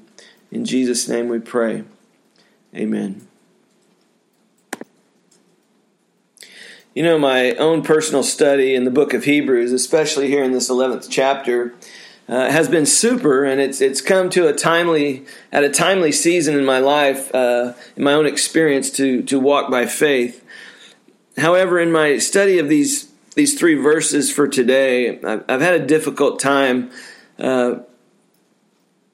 In 0.50 0.63
Jesus' 0.63 1.10
name 1.10 1.27
we 1.27 1.39
pray. 1.39 1.84
Amen. 2.74 3.27
You 6.96 7.03
know, 7.03 7.20
my 7.20 7.51
own 7.56 7.84
personal 7.84 8.24
study 8.24 8.75
in 8.75 8.86
the 8.86 8.91
book 8.91 9.13
of 9.13 9.25
Hebrews, 9.25 9.74
especially 9.74 10.27
here 10.27 10.44
in 10.44 10.53
this 10.53 10.70
11th 10.70 11.08
chapter, 11.10 11.75
uh, 12.29 12.51
has 12.51 12.69
been 12.69 12.86
super, 12.86 13.43
and 13.43 13.59
it's 13.59 13.81
it's 13.81 14.01
come 14.01 14.29
to 14.29 14.48
a 14.48 14.53
timely 14.53 15.25
at 15.51 15.63
a 15.63 15.69
timely 15.69 16.12
season 16.12 16.55
in 16.55 16.63
my 16.63 16.77
life, 16.77 17.33
uh, 17.33 17.74
in 17.98 18.03
my 18.03 18.13
own 18.13 18.27
experience 18.27 18.91
to 18.91 19.24
to 19.24 19.39
walk 19.39 19.71
by 19.71 19.88
faith. 19.88 20.45
However, 21.38 21.79
in 21.79 21.91
my 21.91 22.19
study 22.19 22.59
of 22.59 22.69
these 22.69 23.12
these 23.36 23.57
three 23.57 23.74
verses 23.74 24.31
for 24.31 24.48
today, 24.48 25.19
I've, 25.19 25.43
I've 25.50 25.62
had 25.62 25.81
a 25.81 25.86
difficult 25.86 26.39
time 26.39 26.91
uh, 27.39 27.79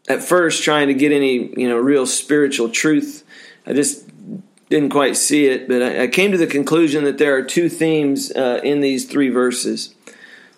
at 0.10 0.22
first 0.22 0.64
trying 0.64 0.90
to 0.90 0.94
get 0.94 1.14
any 1.14 1.54
you 1.58 1.70
know 1.70 1.78
real 1.78 2.06
spiritual 2.06 2.68
truth. 2.70 3.24
I 3.66 3.72
just 3.72 4.10
didn't 4.70 4.90
quite 4.90 5.16
see 5.16 5.46
it, 5.46 5.70
but 5.70 5.82
I, 5.82 6.04
I 6.04 6.08
came 6.08 6.34
to 6.34 6.38
the 6.38 6.48
conclusion 6.48 7.06
that 7.06 7.18
there 7.18 7.38
are 7.38 7.44
two 7.44 7.70
themes 7.70 8.30
uh, 8.34 8.60
in 8.62 8.82
these 8.82 9.06
three 9.06 9.30
verses. 9.30 9.96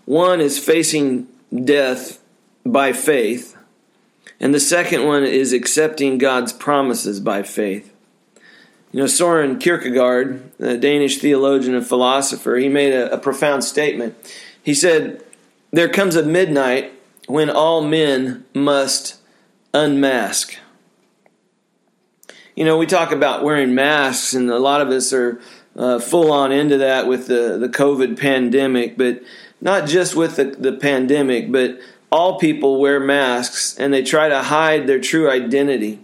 One 0.06 0.42
is 0.42 0.58
facing 0.58 1.28
death 1.54 2.17
by 2.72 2.94
faith. 2.94 3.56
And 4.40 4.54
the 4.54 4.60
second 4.60 5.06
one 5.06 5.24
is 5.24 5.54
accepting 5.54 6.18
God's 6.18 6.54
promises 6.54 7.20
by 7.20 7.44
faith. 7.44 7.94
You 8.92 9.02
know, 9.02 9.08
Soren 9.08 9.60
Kierkegaard, 9.60 10.52
a 10.60 10.78
Danish 10.78 11.18
theologian 11.18 11.76
and 11.76 11.86
philosopher, 11.86 12.56
he 12.56 12.70
made 12.70 12.94
a, 12.94 13.14
a 13.14 13.18
profound 13.18 13.64
statement. 13.64 14.16
He 14.64 14.74
said, 14.74 15.24
There 15.72 15.90
comes 15.90 16.16
a 16.16 16.24
midnight 16.24 16.94
when 17.28 17.50
all 17.50 17.82
men 17.82 18.46
must 18.54 19.20
unmask. 19.74 20.56
You 22.56 22.66
know, 22.66 22.78
we 22.78 22.86
talk 22.86 23.12
about 23.12 23.44
wearing 23.44 23.76
masks, 23.76 24.34
and 24.34 24.50
a 24.50 24.58
lot 24.58 24.82
of 24.82 24.90
us 24.90 25.14
are 25.14 25.40
uh, 25.76 26.00
full 26.00 26.32
on 26.32 26.52
into 26.52 26.78
that 26.80 27.08
with 27.08 27.28
the, 27.28 27.58
the 27.58 27.70
COVID 27.70 28.20
pandemic, 28.20 28.98
but 28.98 29.22
not 29.62 29.88
just 29.88 30.16
with 30.16 30.38
the, 30.38 30.46
the 30.46 30.74
pandemic, 30.74 31.52
but 31.52 31.80
all 32.12 32.40
people 32.40 32.80
wear 32.80 33.00
masks 33.00 33.78
and 33.78 33.94
they 33.94 34.04
try 34.04 34.30
to 34.30 34.42
hide 34.44 34.88
their 34.88 35.00
true 35.00 35.30
identity. 35.30 36.00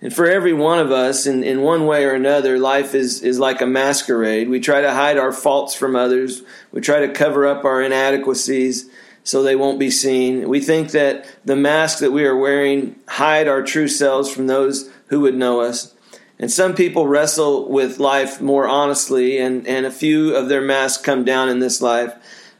And 0.00 0.12
for 0.12 0.26
every 0.26 0.52
one 0.52 0.80
of 0.80 0.90
us, 0.90 1.26
in, 1.26 1.44
in 1.44 1.62
one 1.62 1.86
way 1.86 2.04
or 2.04 2.12
another, 2.12 2.58
life 2.58 2.94
is, 2.94 3.22
is 3.22 3.38
like 3.38 3.60
a 3.60 3.66
masquerade. 3.66 4.48
We 4.48 4.58
try 4.58 4.80
to 4.80 4.92
hide 4.92 5.16
our 5.16 5.32
faults 5.32 5.74
from 5.74 5.94
others. 5.94 6.42
We 6.72 6.80
try 6.80 7.06
to 7.06 7.12
cover 7.12 7.46
up 7.46 7.64
our 7.64 7.80
inadequacies 7.80 8.90
so 9.22 9.42
they 9.42 9.54
won't 9.54 9.78
be 9.78 9.92
seen. 9.92 10.48
We 10.48 10.60
think 10.60 10.90
that 10.90 11.26
the 11.44 11.54
mask 11.54 12.00
that 12.00 12.10
we 12.10 12.24
are 12.24 12.36
wearing 12.36 12.96
hide 13.06 13.46
our 13.46 13.62
true 13.62 13.86
selves 13.86 14.32
from 14.32 14.48
those 14.48 14.90
who 15.06 15.20
would 15.20 15.36
know 15.36 15.60
us. 15.60 15.94
And 16.36 16.50
some 16.50 16.74
people 16.74 17.06
wrestle 17.06 17.68
with 17.68 18.00
life 18.00 18.40
more 18.40 18.66
honestly, 18.66 19.38
and, 19.38 19.64
and 19.68 19.86
a 19.86 19.92
few 19.92 20.34
of 20.34 20.48
their 20.48 20.62
masks 20.62 21.00
come 21.00 21.24
down 21.24 21.48
in 21.48 21.60
this 21.60 21.80
life. 21.80 22.12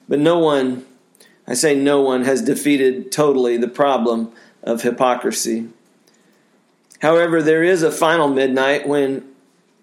But 0.09 0.21
no 0.21 0.39
one 0.39 0.87
I 1.47 1.55
say 1.55 1.75
no 1.75 2.01
one 2.01 2.25
has 2.25 2.43
defeated 2.43 3.11
totally 3.11 3.57
the 3.57 3.69
problem 3.69 4.33
of 4.63 4.83
hypocrisy. 4.83 5.69
However, 7.01 7.43
there 7.43 7.65
is 7.65 7.83
a 7.83 7.91
final 7.91 8.29
midnight 8.29 8.87
when 8.87 9.29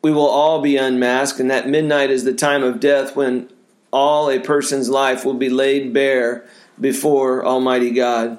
we 0.01 0.11
will 0.11 0.27
all 0.27 0.61
be 0.61 0.77
unmasked, 0.77 1.39
and 1.39 1.51
that 1.51 1.67
midnight 1.67 2.09
is 2.09 2.23
the 2.23 2.33
time 2.33 2.63
of 2.63 2.79
death 2.79 3.15
when 3.15 3.49
all 3.91 4.29
a 4.29 4.39
person's 4.39 4.89
life 4.89 5.25
will 5.25 5.33
be 5.33 5.49
laid 5.49 5.93
bare 5.93 6.45
before 6.79 7.45
Almighty 7.45 7.91
God. 7.91 8.37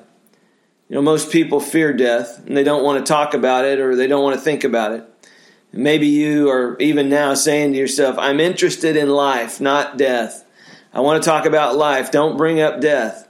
You 0.89 0.97
know, 0.97 1.03
most 1.03 1.31
people 1.31 1.61
fear 1.61 1.93
death 1.93 2.45
and 2.47 2.57
they 2.57 2.65
don't 2.65 2.83
want 2.83 3.05
to 3.05 3.12
talk 3.12 3.35
about 3.35 3.65
it 3.65 3.79
or 3.79 3.95
they 3.95 4.07
don't 4.07 4.25
want 4.25 4.37
to 4.37 4.43
think 4.43 4.65
about 4.65 4.93
it. 4.93 5.05
maybe 5.73 6.09
you 6.09 6.50
are 6.50 6.77
even 6.81 7.09
now 7.09 7.35
saying 7.35 7.73
to 7.73 7.79
yourself, 7.79 8.19
I'm 8.19 8.41
interested 8.41 8.97
in 8.97 9.09
life, 9.09 9.61
not 9.61 9.97
death. 9.97 10.45
I 10.92 11.00
want 11.00 11.23
to 11.23 11.28
talk 11.28 11.47
about 11.47 11.76
life. 11.76 12.11
Don't 12.11 12.37
bring 12.37 12.61
up 12.61 12.80
death. 12.80 13.28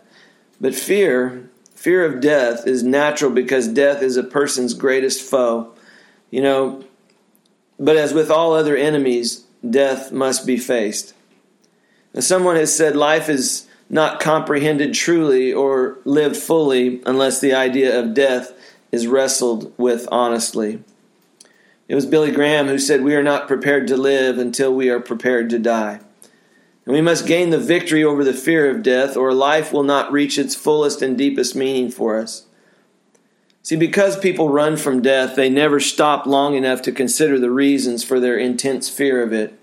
But 0.60 0.74
fear, 0.74 1.48
fear 1.74 2.04
of 2.04 2.20
death 2.20 2.66
is 2.66 2.82
natural 2.82 3.30
because 3.30 3.68
death 3.68 4.02
is 4.02 4.16
a 4.16 4.22
person's 4.22 4.74
greatest 4.74 5.22
foe. 5.22 5.72
You 6.30 6.42
know, 6.42 6.84
but 7.78 7.96
as 7.96 8.12
with 8.12 8.30
all 8.30 8.52
other 8.52 8.76
enemies, 8.76 9.44
death 9.68 10.12
must 10.12 10.46
be 10.46 10.56
faced. 10.56 11.14
Now, 12.14 12.20
someone 12.20 12.56
has 12.56 12.74
said 12.74 12.96
life 12.96 13.28
is 13.28 13.66
not 13.88 14.20
comprehended 14.20 14.94
truly 14.94 15.52
or 15.52 15.98
lived 16.04 16.36
fully 16.36 17.02
unless 17.04 17.40
the 17.40 17.54
idea 17.54 17.98
of 17.98 18.14
death 18.14 18.52
is 18.92 19.06
wrestled 19.06 19.72
with 19.76 20.08
honestly. 20.10 20.82
It 21.88 21.94
was 21.94 22.06
Billy 22.06 22.30
Graham 22.30 22.68
who 22.68 22.78
said, 22.78 23.02
We 23.02 23.16
are 23.16 23.22
not 23.22 23.48
prepared 23.48 23.88
to 23.88 23.96
live 23.96 24.38
until 24.38 24.72
we 24.72 24.90
are 24.90 25.00
prepared 25.00 25.50
to 25.50 25.58
die. 25.58 26.00
And 26.86 26.94
we 26.94 27.00
must 27.00 27.26
gain 27.26 27.50
the 27.50 27.58
victory 27.58 28.02
over 28.02 28.24
the 28.24 28.32
fear 28.32 28.70
of 28.70 28.82
death, 28.82 29.16
or 29.16 29.34
life 29.34 29.72
will 29.72 29.82
not 29.82 30.12
reach 30.12 30.38
its 30.38 30.54
fullest 30.54 31.02
and 31.02 31.16
deepest 31.16 31.54
meaning 31.54 31.90
for 31.90 32.18
us. 32.18 32.46
See, 33.62 33.76
because 33.76 34.18
people 34.18 34.48
run 34.48 34.76
from 34.76 35.02
death, 35.02 35.36
they 35.36 35.50
never 35.50 35.78
stop 35.78 36.26
long 36.26 36.54
enough 36.54 36.80
to 36.82 36.92
consider 36.92 37.38
the 37.38 37.50
reasons 37.50 38.02
for 38.02 38.18
their 38.18 38.38
intense 38.38 38.88
fear 38.88 39.22
of 39.22 39.32
it. 39.32 39.54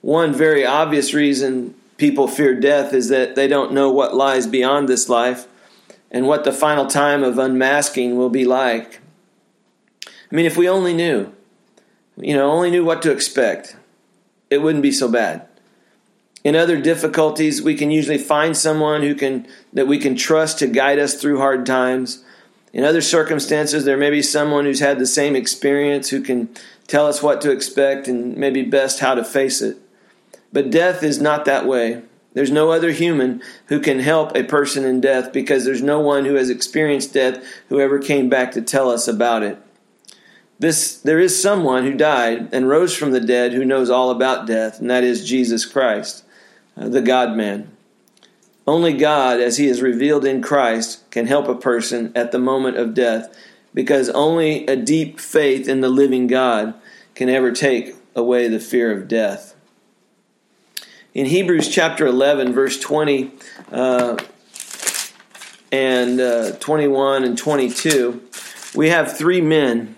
One 0.00 0.32
very 0.32 0.64
obvious 0.64 1.12
reason 1.12 1.74
people 1.96 2.28
fear 2.28 2.58
death 2.58 2.94
is 2.94 3.08
that 3.08 3.34
they 3.34 3.48
don't 3.48 3.72
know 3.72 3.90
what 3.90 4.14
lies 4.14 4.46
beyond 4.46 4.88
this 4.88 5.08
life 5.08 5.46
and 6.10 6.26
what 6.26 6.44
the 6.44 6.52
final 6.52 6.86
time 6.86 7.22
of 7.22 7.38
unmasking 7.38 8.16
will 8.16 8.30
be 8.30 8.44
like. 8.44 9.00
I 10.06 10.34
mean, 10.34 10.46
if 10.46 10.56
we 10.56 10.68
only 10.68 10.94
knew, 10.94 11.34
you 12.16 12.34
know, 12.34 12.50
only 12.50 12.70
knew 12.70 12.84
what 12.84 13.02
to 13.02 13.10
expect, 13.10 13.76
it 14.48 14.58
wouldn't 14.58 14.82
be 14.82 14.92
so 14.92 15.10
bad 15.10 15.49
in 16.42 16.56
other 16.56 16.80
difficulties 16.80 17.62
we 17.62 17.74
can 17.74 17.90
usually 17.90 18.18
find 18.18 18.56
someone 18.56 19.02
who 19.02 19.14
can 19.14 19.46
that 19.72 19.86
we 19.86 19.98
can 19.98 20.16
trust 20.16 20.58
to 20.58 20.66
guide 20.66 20.98
us 20.98 21.14
through 21.14 21.38
hard 21.38 21.66
times. 21.66 22.24
In 22.72 22.84
other 22.84 23.00
circumstances 23.02 23.84
there 23.84 23.96
may 23.96 24.10
be 24.10 24.22
someone 24.22 24.64
who's 24.64 24.80
had 24.80 24.98
the 24.98 25.06
same 25.06 25.36
experience 25.36 26.10
who 26.10 26.22
can 26.22 26.48
tell 26.86 27.06
us 27.06 27.22
what 27.22 27.40
to 27.42 27.50
expect 27.50 28.08
and 28.08 28.36
maybe 28.36 28.62
best 28.62 29.00
how 29.00 29.14
to 29.14 29.24
face 29.24 29.60
it. 29.60 29.76
But 30.52 30.70
death 30.70 31.02
is 31.02 31.20
not 31.20 31.44
that 31.44 31.66
way. 31.66 32.02
There's 32.32 32.50
no 32.50 32.70
other 32.70 32.92
human 32.92 33.42
who 33.66 33.80
can 33.80 33.98
help 33.98 34.36
a 34.36 34.44
person 34.44 34.84
in 34.84 35.00
death 35.00 35.32
because 35.32 35.64
there's 35.64 35.82
no 35.82 35.98
one 36.00 36.24
who 36.24 36.34
has 36.34 36.48
experienced 36.48 37.12
death 37.12 37.42
who 37.68 37.80
ever 37.80 37.98
came 37.98 38.28
back 38.28 38.52
to 38.52 38.62
tell 38.62 38.88
us 38.88 39.08
about 39.08 39.42
it. 39.42 39.58
This 40.58 40.96
there 40.98 41.18
is 41.18 41.40
someone 41.40 41.84
who 41.84 41.94
died 41.94 42.48
and 42.52 42.68
rose 42.68 42.94
from 42.94 43.10
the 43.10 43.20
dead 43.20 43.52
who 43.52 43.64
knows 43.64 43.90
all 43.90 44.10
about 44.10 44.46
death 44.46 44.80
and 44.80 44.90
that 44.90 45.04
is 45.04 45.28
Jesus 45.28 45.66
Christ 45.66 46.24
the 46.88 47.02
God 47.02 47.36
man. 47.36 47.70
Only 48.66 48.92
God, 48.92 49.40
as 49.40 49.56
He 49.56 49.66
is 49.66 49.82
revealed 49.82 50.24
in 50.24 50.42
Christ, 50.42 51.10
can 51.10 51.26
help 51.26 51.48
a 51.48 51.54
person 51.54 52.12
at 52.14 52.32
the 52.32 52.38
moment 52.38 52.76
of 52.76 52.94
death 52.94 53.34
because 53.74 54.08
only 54.10 54.66
a 54.66 54.76
deep 54.76 55.20
faith 55.20 55.68
in 55.68 55.80
the 55.80 55.88
living 55.88 56.26
God 56.26 56.74
can 57.14 57.28
ever 57.28 57.52
take 57.52 57.94
away 58.14 58.48
the 58.48 58.60
fear 58.60 58.96
of 58.96 59.08
death. 59.08 59.54
In 61.14 61.26
Hebrews 61.26 61.68
chapter 61.68 62.06
11, 62.06 62.52
verse 62.52 62.78
20 62.78 63.32
uh, 63.72 64.16
and 65.72 66.20
uh, 66.20 66.52
21 66.52 67.24
and 67.24 67.36
22, 67.36 68.22
we 68.74 68.90
have 68.90 69.16
three 69.16 69.40
men 69.40 69.96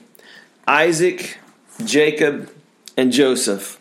Isaac, 0.67 1.39
Jacob, 1.85 2.51
and 2.97 3.12
Joseph 3.12 3.79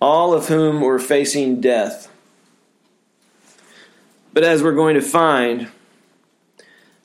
all 0.00 0.32
of 0.32 0.48
whom 0.48 0.80
were 0.80 0.98
facing 0.98 1.60
death. 1.60 2.10
But 4.32 4.44
as 4.44 4.62
we're 4.62 4.74
going 4.74 4.94
to 4.94 5.02
find, 5.02 5.68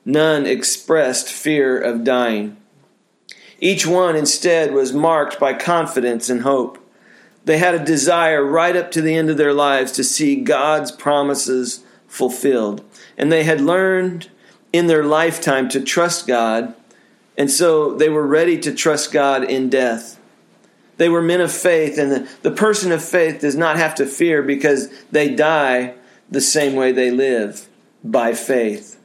none 0.06 0.46
expressed 0.46 1.30
fear 1.30 1.80
of 1.80 2.04
dying. 2.04 2.58
Each 3.60 3.88
one 3.88 4.16
instead 4.16 4.74
was 4.74 4.94
marked 4.94 5.40
by 5.40 5.54
confidence 5.54 6.30
and 6.30 6.42
hope. 6.42 6.78
They 7.46 7.58
had 7.58 7.76
a 7.76 7.84
desire 7.84 8.44
right 8.44 8.76
up 8.76 8.92
to 8.92 9.02
the 9.02 9.16
end 9.16 9.30
of 9.30 9.38
their 9.38 9.54
lives 9.54 9.92
to 9.94 10.04
see 10.04 10.36
God's 10.36 10.92
promises 10.92 11.84
fulfilled. 12.08 12.84
And 13.18 13.32
they 13.32 13.44
had 13.44 13.62
learned 13.62 14.30
in 14.72 14.88
their 14.88 15.04
lifetime 15.04 15.70
to 15.70 15.82
trust 15.82 16.28
God, 16.28 16.74
and 17.38 17.50
so 17.50 17.94
they 17.94 18.10
were 18.10 18.26
ready 18.26 18.58
to 18.60 18.74
trust 18.74 19.12
God 19.12 19.44
in 19.44 19.70
death. 19.70 20.20
They 21.04 21.10
were 21.10 21.22
men 21.22 21.42
of 21.42 21.52
faith, 21.52 21.98
and 21.98 22.10
the, 22.14 22.30
the 22.44 22.52
person 22.52 22.94
of 22.94 23.04
faith 23.04 23.42
does 23.42 23.58
not 23.58 23.76
have 23.76 23.94
to 23.96 24.06
fear 24.06 24.42
because 24.42 24.88
they 25.12 25.36
die 25.36 25.96
the 26.32 26.40
same 26.40 26.76
way 26.76 26.94
they 26.94 27.12
live 27.12 27.68
by 28.06 28.34
faith. 28.34 28.98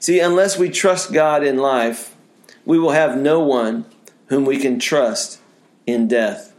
See, 0.00 0.18
unless 0.18 0.58
we 0.58 0.70
trust 0.70 1.12
God 1.12 1.44
in 1.44 1.56
life, 1.56 2.16
we 2.64 2.80
will 2.80 2.90
have 2.90 3.16
no 3.16 3.38
one 3.38 3.84
whom 4.26 4.44
we 4.44 4.56
can 4.56 4.80
trust 4.80 5.38
in 5.86 6.08
death. 6.08 6.52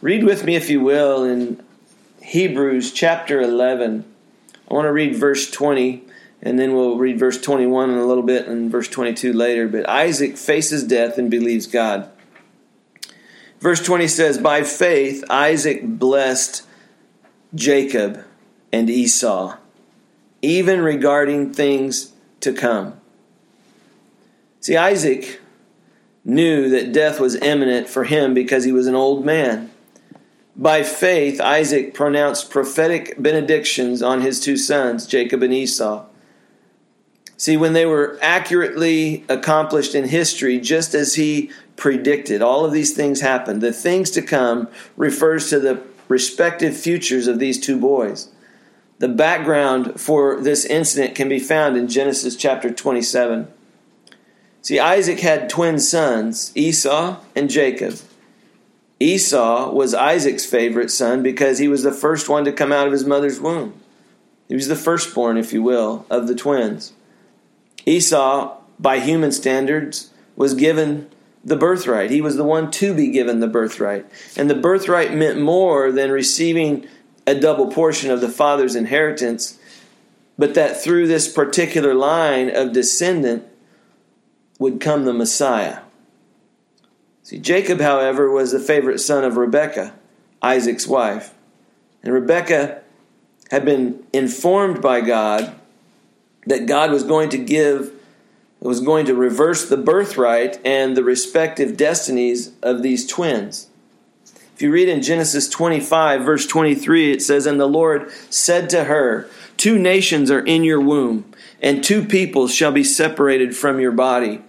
Read 0.00 0.24
with 0.24 0.44
me, 0.44 0.56
if 0.56 0.68
you 0.68 0.80
will, 0.80 1.22
in 1.22 1.62
Hebrews 2.20 2.90
chapter 2.90 3.40
11. 3.40 4.04
I 4.68 4.74
want 4.74 4.86
to 4.86 4.92
read 4.92 5.14
verse 5.14 5.48
20, 5.52 6.02
and 6.42 6.58
then 6.58 6.74
we'll 6.74 6.98
read 6.98 7.20
verse 7.20 7.40
21 7.40 7.90
in 7.90 7.96
a 7.96 8.06
little 8.06 8.24
bit 8.24 8.48
and 8.48 8.72
verse 8.72 8.88
22 8.88 9.32
later. 9.32 9.68
But 9.68 9.88
Isaac 9.88 10.36
faces 10.36 10.82
death 10.82 11.16
and 11.16 11.30
believes 11.30 11.68
God. 11.68 12.10
Verse 13.64 13.82
20 13.82 14.08
says, 14.08 14.36
By 14.36 14.62
faith, 14.62 15.24
Isaac 15.30 15.80
blessed 15.82 16.66
Jacob 17.54 18.22
and 18.70 18.90
Esau, 18.90 19.56
even 20.42 20.82
regarding 20.82 21.54
things 21.54 22.12
to 22.40 22.52
come. 22.52 23.00
See, 24.60 24.76
Isaac 24.76 25.40
knew 26.26 26.68
that 26.68 26.92
death 26.92 27.18
was 27.18 27.36
imminent 27.36 27.88
for 27.88 28.04
him 28.04 28.34
because 28.34 28.64
he 28.64 28.72
was 28.72 28.86
an 28.86 28.94
old 28.94 29.24
man. 29.24 29.70
By 30.54 30.82
faith, 30.82 31.40
Isaac 31.40 31.94
pronounced 31.94 32.50
prophetic 32.50 33.14
benedictions 33.18 34.02
on 34.02 34.20
his 34.20 34.40
two 34.40 34.58
sons, 34.58 35.06
Jacob 35.06 35.42
and 35.42 35.54
Esau. 35.54 36.04
See, 37.38 37.56
when 37.56 37.72
they 37.72 37.86
were 37.86 38.18
accurately 38.20 39.24
accomplished 39.28 39.94
in 39.94 40.08
history, 40.08 40.60
just 40.60 40.94
as 40.94 41.14
he 41.14 41.50
predicted, 41.76 42.42
all 42.42 42.64
of 42.64 42.72
these 42.72 42.94
things 42.94 43.20
happened. 43.20 43.60
The 43.60 43.72
things 43.72 44.10
to 44.12 44.22
come 44.22 44.68
refers 44.96 45.50
to 45.50 45.58
the 45.58 45.82
respective 46.08 46.76
futures 46.76 47.26
of 47.26 47.38
these 47.38 47.60
two 47.60 47.78
boys. 47.78 48.28
The 48.98 49.08
background 49.08 50.00
for 50.00 50.40
this 50.40 50.64
incident 50.64 51.14
can 51.14 51.28
be 51.28 51.38
found 51.38 51.76
in 51.76 51.88
Genesis 51.88 52.36
chapter 52.36 52.70
27. 52.70 53.48
See, 54.62 54.78
Isaac 54.78 55.20
had 55.20 55.50
twin 55.50 55.78
sons, 55.78 56.52
Esau 56.54 57.20
and 57.34 57.50
Jacob. 57.50 57.98
Esau 59.00 59.70
was 59.72 59.92
Isaac's 59.92 60.46
favorite 60.46 60.90
son 60.90 61.22
because 61.22 61.58
he 61.58 61.68
was 61.68 61.82
the 61.82 61.92
first 61.92 62.28
one 62.28 62.44
to 62.44 62.52
come 62.52 62.72
out 62.72 62.86
of 62.86 62.92
his 62.92 63.04
mother's 63.04 63.40
womb. 63.40 63.74
He 64.48 64.54
was 64.54 64.68
the 64.68 64.76
firstborn, 64.76 65.36
if 65.36 65.52
you 65.52 65.62
will, 65.62 66.06
of 66.08 66.28
the 66.28 66.34
twins. 66.34 66.92
Esau, 67.84 68.56
by 68.78 69.00
human 69.00 69.32
standards, 69.32 70.10
was 70.36 70.54
given 70.54 71.10
the 71.44 71.56
birthright. 71.56 72.10
He 72.10 72.20
was 72.20 72.36
the 72.36 72.44
one 72.44 72.70
to 72.72 72.94
be 72.94 73.08
given 73.08 73.40
the 73.40 73.46
birthright. 73.46 74.06
And 74.36 74.48
the 74.48 74.54
birthright 74.54 75.12
meant 75.12 75.40
more 75.40 75.92
than 75.92 76.10
receiving 76.10 76.86
a 77.26 77.34
double 77.34 77.70
portion 77.70 78.10
of 78.10 78.20
the 78.20 78.28
father's 78.28 78.74
inheritance, 78.74 79.58
but 80.38 80.54
that 80.54 80.80
through 80.80 81.06
this 81.06 81.32
particular 81.32 81.94
line 81.94 82.54
of 82.54 82.72
descendant 82.72 83.44
would 84.58 84.80
come 84.80 85.04
the 85.04 85.12
Messiah. 85.12 85.80
See, 87.22 87.38
Jacob, 87.38 87.80
however, 87.80 88.30
was 88.30 88.52
the 88.52 88.60
favorite 88.60 88.98
son 88.98 89.24
of 89.24 89.36
Rebekah, 89.36 89.94
Isaac's 90.42 90.86
wife. 90.86 91.34
And 92.02 92.12
Rebekah 92.12 92.82
had 93.50 93.64
been 93.64 94.04
informed 94.12 94.82
by 94.82 95.00
God 95.00 95.54
that 96.46 96.66
God 96.66 96.90
was 96.90 97.02
going 97.02 97.30
to 97.30 97.38
give, 97.38 97.92
was 98.68 98.80
going 98.80 99.06
to 99.06 99.14
reverse 99.14 99.68
the 99.68 99.76
birthright 99.76 100.58
and 100.64 100.96
the 100.96 101.04
respective 101.04 101.76
destinies 101.76 102.52
of 102.62 102.82
these 102.82 103.06
twins. 103.06 103.68
If 104.54 104.62
you 104.62 104.70
read 104.70 104.88
in 104.88 105.02
Genesis 105.02 105.48
25, 105.48 106.22
verse 106.22 106.46
23, 106.46 107.12
it 107.12 107.22
says, 107.22 107.46
And 107.46 107.60
the 107.60 107.66
Lord 107.66 108.10
said 108.30 108.70
to 108.70 108.84
her, 108.84 109.28
Two 109.56 109.78
nations 109.78 110.30
are 110.30 110.44
in 110.44 110.64
your 110.64 110.80
womb, 110.80 111.24
and 111.60 111.82
two 111.82 112.04
peoples 112.04 112.54
shall 112.54 112.72
be 112.72 112.84
separated 112.84 113.56
from 113.56 113.80
your 113.80 113.92
body 113.92 114.42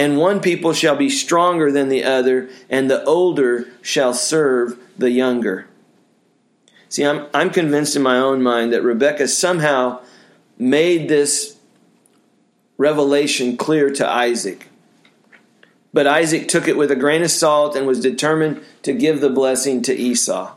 and 0.00 0.16
one 0.16 0.40
people 0.40 0.72
shall 0.72 0.96
be 0.96 1.10
stronger 1.10 1.70
than 1.70 1.90
the 1.90 2.04
other, 2.04 2.48
and 2.68 2.90
the 2.90 3.04
older 3.04 3.68
shall 3.82 4.14
serve 4.14 4.78
the 4.96 5.10
younger. 5.10 5.66
See, 6.88 7.04
I'm, 7.04 7.26
I'm 7.34 7.50
convinced 7.50 7.96
in 7.96 8.02
my 8.02 8.16
own 8.16 8.42
mind 8.42 8.72
that 8.72 8.82
Rebecca 8.82 9.28
somehow 9.28 10.00
made 10.58 11.08
this 11.08 11.58
revelation 12.80 13.58
clear 13.58 13.90
to 13.90 14.08
Isaac. 14.08 14.68
But 15.92 16.06
Isaac 16.06 16.48
took 16.48 16.66
it 16.66 16.78
with 16.78 16.90
a 16.90 16.96
grain 16.96 17.22
of 17.22 17.30
salt 17.30 17.76
and 17.76 17.86
was 17.86 18.00
determined 18.00 18.62
to 18.84 18.94
give 18.94 19.20
the 19.20 19.28
blessing 19.28 19.82
to 19.82 19.94
Esau. 19.94 20.54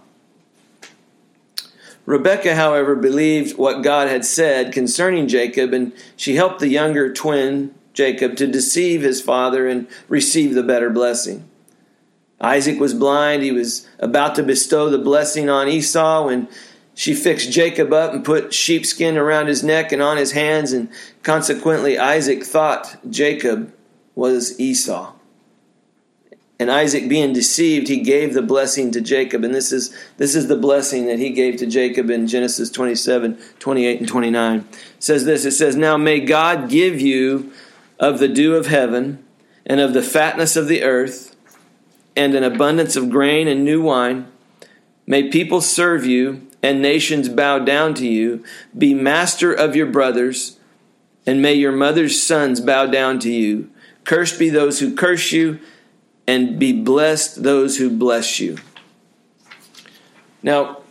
Rebecca, 2.05 2.55
however, 2.55 2.95
believed 2.95 3.57
what 3.57 3.83
God 3.83 4.07
had 4.07 4.23
said 4.23 4.71
concerning 4.71 5.27
Jacob, 5.27 5.73
and 5.73 5.91
she 6.15 6.35
helped 6.35 6.61
the 6.61 6.69
younger 6.69 7.11
twin 7.11 7.75
Jacob 7.93 8.37
to 8.37 8.47
deceive 8.47 9.01
his 9.01 9.21
father 9.21 9.67
and 9.67 9.85
receive 10.07 10.53
the 10.53 10.63
better 10.63 10.89
blessing. 10.89 11.43
Isaac 12.39 12.79
was 12.79 12.93
blind. 12.93 13.43
He 13.43 13.51
was 13.51 13.85
about 13.99 14.35
to 14.35 14.43
bestow 14.43 14.89
the 14.89 14.97
blessing 14.97 15.49
on 15.49 15.67
Esau 15.67 16.27
when 16.27 16.47
she 16.95 17.13
fixed 17.13 17.51
Jacob 17.51 17.91
up 17.91 18.13
and 18.13 18.23
put 18.23 18.53
sheepskin 18.53 19.17
around 19.17 19.47
his 19.47 19.63
neck 19.63 19.91
and 19.91 20.01
on 20.01 20.17
his 20.17 20.33
hands, 20.33 20.73
and 20.73 20.89
consequently, 21.23 21.97
Isaac 21.97 22.43
thought 22.43 22.97
Jacob 23.09 23.73
was 24.15 24.59
Esau. 24.59 25.13
And 26.59 26.71
Isaac, 26.71 27.09
being 27.09 27.33
deceived, 27.33 27.87
he 27.87 28.01
gave 28.01 28.33
the 28.33 28.41
blessing 28.41 28.91
to 28.91 29.01
Jacob. 29.01 29.43
And 29.43 29.53
this 29.53 29.71
is, 29.71 29.93
this 30.17 30.35
is 30.35 30.47
the 30.47 30.55
blessing 30.55 31.07
that 31.07 31.19
he 31.19 31.31
gave 31.31 31.57
to 31.57 31.65
Jacob 31.65 32.09
in 32.09 32.27
Genesis 32.27 32.69
27 32.69 33.37
28 33.59 33.99
and 33.99 34.07
29. 34.07 34.59
It 34.59 34.65
says 34.99 35.25
this 35.25 35.45
It 35.45 35.51
says, 35.51 35.75
Now 35.75 35.97
may 35.97 36.19
God 36.19 36.69
give 36.69 37.01
you 37.01 37.51
of 37.99 38.19
the 38.19 38.27
dew 38.27 38.55
of 38.55 38.67
heaven, 38.67 39.23
and 39.65 39.79
of 39.79 39.93
the 39.93 40.01
fatness 40.01 40.55
of 40.55 40.67
the 40.67 40.83
earth, 40.83 41.35
and 42.15 42.35
an 42.35 42.43
abundance 42.43 42.95
of 42.95 43.09
grain 43.09 43.47
and 43.47 43.65
new 43.65 43.81
wine. 43.81 44.27
May 45.05 45.29
people 45.29 45.59
serve 45.59 46.05
you, 46.05 46.47
and 46.63 46.81
nations 46.81 47.27
bow 47.27 47.59
down 47.59 47.93
to 47.95 48.07
you. 48.07 48.43
Be 48.75 48.93
master 48.93 49.53
of 49.53 49.75
your 49.75 49.85
brothers, 49.85 50.57
and 51.27 51.41
may 51.41 51.53
your 51.53 51.73
mother's 51.73 52.23
sons 52.23 52.61
bow 52.61 52.85
down 52.87 53.19
to 53.19 53.31
you. 53.31 53.69
Cursed 54.05 54.39
be 54.39 54.49
those 54.49 54.79
who 54.79 54.95
curse 54.95 55.31
you, 55.33 55.59
and 56.25 56.57
be 56.57 56.71
blessed 56.71 57.43
those 57.43 57.77
who 57.77 57.89
bless 57.89 58.39
you. 58.39 58.57
Now, 60.41 60.81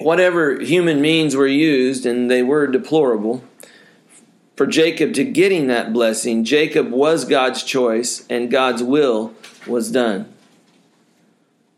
whatever 0.00 0.60
human 0.60 1.00
means 1.00 1.36
were 1.36 1.46
used, 1.46 2.04
and 2.04 2.30
they 2.30 2.42
were 2.42 2.66
deplorable, 2.66 3.44
for 4.56 4.66
Jacob 4.66 5.14
to 5.14 5.24
getting 5.24 5.68
that 5.68 5.92
blessing, 5.92 6.44
Jacob 6.44 6.90
was 6.90 7.24
God's 7.24 7.62
choice 7.62 8.26
and 8.28 8.50
God's 8.50 8.82
will 8.82 9.32
was 9.66 9.90
done. 9.90 10.30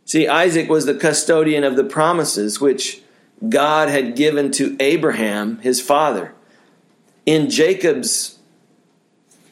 See, 0.05 0.27
Isaac 0.27 0.69
was 0.69 0.85
the 0.85 0.97
custodian 0.97 1.63
of 1.63 1.77
the 1.77 1.85
promises 1.85 2.61
which 2.61 3.02
God 3.49 3.89
had 3.89 4.17
given 4.17 4.51
to 4.53 4.77
Abraham, 4.79 5.59
his 5.59 5.81
father. 5.81 6.35
In 7.27 7.51
Jacob's 7.51 8.39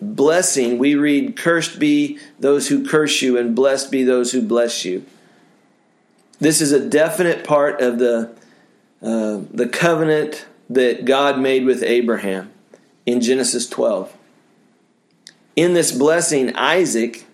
blessing, 0.00 0.78
we 0.78 0.94
read, 0.94 1.36
Cursed 1.36 1.78
be 1.78 2.18
those 2.38 2.68
who 2.68 2.86
curse 2.86 3.22
you, 3.22 3.36
and 3.36 3.54
blessed 3.54 3.90
be 3.90 4.04
those 4.04 4.32
who 4.32 4.42
bless 4.42 4.84
you. 4.84 5.04
This 6.38 6.60
is 6.60 6.72
a 6.72 6.88
definite 6.88 7.44
part 7.44 7.80
of 7.80 7.98
the, 7.98 8.34
uh, 9.02 9.40
the 9.52 9.68
covenant 9.70 10.46
that 10.70 11.04
God 11.04 11.38
made 11.38 11.64
with 11.64 11.82
Abraham 11.82 12.50
in 13.04 13.20
Genesis 13.20 13.68
12. 13.68 14.16
In 15.56 15.74
this 15.74 15.92
blessing, 15.92 16.54
Isaac 16.56 17.26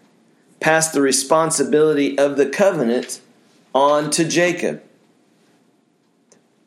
passed 0.59 0.95
the 0.95 1.03
responsibility 1.03 2.19
of 2.19 2.37
the 2.37 2.47
covenant 2.47 3.21
on 3.75 4.11
to 4.11 4.25
Jacob. 4.25 4.83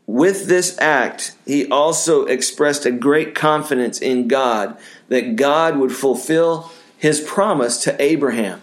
With 0.10 0.48
this 0.48 0.76
act, 0.80 1.36
he 1.46 1.70
also 1.70 2.26
expressed 2.26 2.84
a 2.84 2.92
great 2.92 3.36
confidence 3.36 4.00
in 4.00 4.28
God 4.28 4.76
that 5.08 5.36
God 5.36 5.78
would 5.78 5.92
fulfill 5.92 6.72
his 6.98 7.22
promise 7.22 7.84
to 7.84 8.02
Abraham 8.02 8.60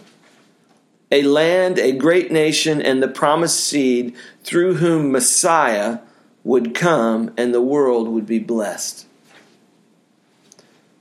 a 1.09 1.23
land, 1.23 1.79
a 1.79 1.93
great 1.93 2.33
nation, 2.33 2.81
and 2.81 3.01
the 3.01 3.07
promised 3.07 3.61
seed 3.61 4.13
through 4.43 4.73
whom 4.73 5.13
Messiah 5.13 5.99
would 6.43 6.75
come 6.75 7.33
and 7.37 7.53
the 7.53 7.61
world 7.61 8.09
would 8.09 8.27
be 8.27 8.39
blessed. 8.39 9.05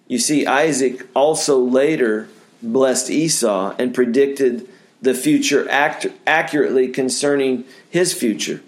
You 0.06 0.20
see, 0.20 0.46
Isaac 0.46 1.08
also 1.12 1.58
later 1.58 2.28
blessed 2.62 3.10
Esau 3.10 3.74
and 3.80 3.92
predicted 3.92 4.68
the 5.02 5.14
future 5.14 5.68
act- 5.68 6.06
accurately 6.24 6.86
concerning 6.86 7.64
his 7.90 8.14
future. 8.14 8.62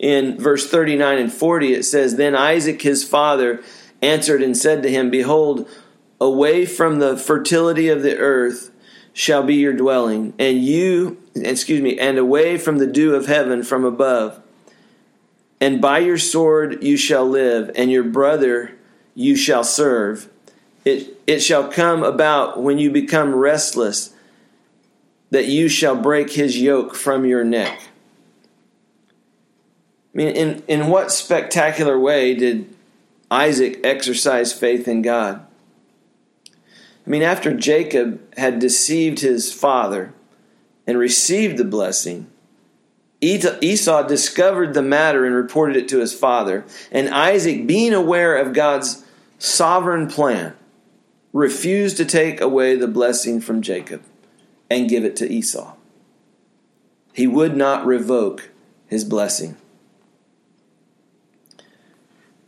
In 0.00 0.38
verse 0.38 0.68
39 0.68 1.18
and 1.18 1.32
40, 1.32 1.74
it 1.74 1.82
says, 1.84 2.16
Then 2.16 2.34
Isaac 2.34 2.80
his 2.80 3.04
father 3.04 3.62
answered 4.00 4.42
and 4.42 4.56
said 4.56 4.82
to 4.82 4.90
him, 4.90 5.10
Behold, 5.10 5.68
away 6.18 6.64
from 6.64 6.98
the 6.98 7.18
fertility 7.18 7.88
of 7.88 8.02
the 8.02 8.16
earth 8.16 8.70
shall 9.12 9.42
be 9.42 9.56
your 9.56 9.74
dwelling, 9.74 10.32
and 10.38 10.64
you, 10.64 11.22
excuse 11.34 11.82
me, 11.82 11.98
and 11.98 12.16
away 12.16 12.56
from 12.56 12.78
the 12.78 12.86
dew 12.86 13.14
of 13.14 13.26
heaven 13.26 13.62
from 13.62 13.84
above. 13.84 14.40
And 15.60 15.82
by 15.82 15.98
your 15.98 16.16
sword 16.16 16.82
you 16.82 16.96
shall 16.96 17.26
live, 17.26 17.70
and 17.74 17.90
your 17.90 18.04
brother 18.04 18.78
you 19.14 19.36
shall 19.36 19.64
serve. 19.64 20.30
It, 20.86 21.20
it 21.26 21.40
shall 21.40 21.68
come 21.68 22.02
about 22.02 22.62
when 22.62 22.78
you 22.78 22.90
become 22.90 23.34
restless 23.34 24.14
that 25.28 25.46
you 25.46 25.68
shall 25.68 25.94
break 25.94 26.32
his 26.32 26.58
yoke 26.58 26.94
from 26.94 27.26
your 27.26 27.44
neck. 27.44 27.89
I 30.12 30.18
mean, 30.18 30.28
in, 30.28 30.62
in 30.66 30.88
what 30.88 31.12
spectacular 31.12 31.98
way 31.98 32.34
did 32.34 32.74
Isaac 33.30 33.80
exercise 33.84 34.52
faith 34.52 34.88
in 34.88 35.02
God? 35.02 35.46
I 37.06 37.10
mean, 37.10 37.22
after 37.22 37.54
Jacob 37.54 38.20
had 38.36 38.58
deceived 38.58 39.20
his 39.20 39.52
father 39.52 40.12
and 40.86 40.98
received 40.98 41.56
the 41.56 41.64
blessing, 41.64 42.28
Esau 43.20 44.02
discovered 44.06 44.74
the 44.74 44.82
matter 44.82 45.24
and 45.24 45.34
reported 45.34 45.76
it 45.76 45.88
to 45.88 45.98
his 45.98 46.14
father. 46.14 46.64
And 46.90 47.08
Isaac, 47.08 47.66
being 47.66 47.92
aware 47.92 48.36
of 48.36 48.54
God's 48.54 49.04
sovereign 49.38 50.08
plan, 50.08 50.54
refused 51.32 51.96
to 51.98 52.04
take 52.04 52.40
away 52.40 52.76
the 52.76 52.88
blessing 52.88 53.40
from 53.40 53.62
Jacob 53.62 54.02
and 54.70 54.88
give 54.88 55.04
it 55.04 55.16
to 55.16 55.30
Esau. 55.30 55.74
He 57.12 57.26
would 57.26 57.56
not 57.56 57.86
revoke 57.86 58.50
his 58.86 59.04
blessing. 59.04 59.56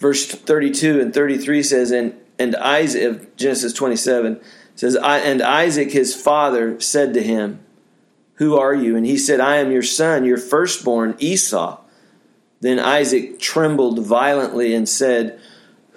Verse 0.03 0.27
32 0.27 1.01
and 1.01 1.15
33 1.15 1.62
says, 1.62 1.93
And, 1.93 2.15
and 2.37 2.57
Isaac, 2.57 3.37
Genesis 3.37 3.73
27, 3.73 4.41
says, 4.75 4.97
And 4.97 5.41
Isaac 5.41 5.93
his 5.93 6.21
father 6.21 6.81
said 6.81 7.15
to 7.15 7.23
him, 7.23 7.61
Who 8.35 8.59
are 8.59 8.75
you? 8.75 8.97
And 8.97 9.07
he 9.07 9.17
said, 9.17 9.38
I 9.38 9.59
am 9.59 9.71
your 9.71 9.85
son, 9.85 10.25
your 10.25 10.38
firstborn, 10.38 11.15
Esau. 11.21 11.79
Then 12.61 12.81
Isaac 12.81 13.38
trembled 13.38 14.05
violently 14.05 14.75
and 14.75 14.88
said, 14.88 15.41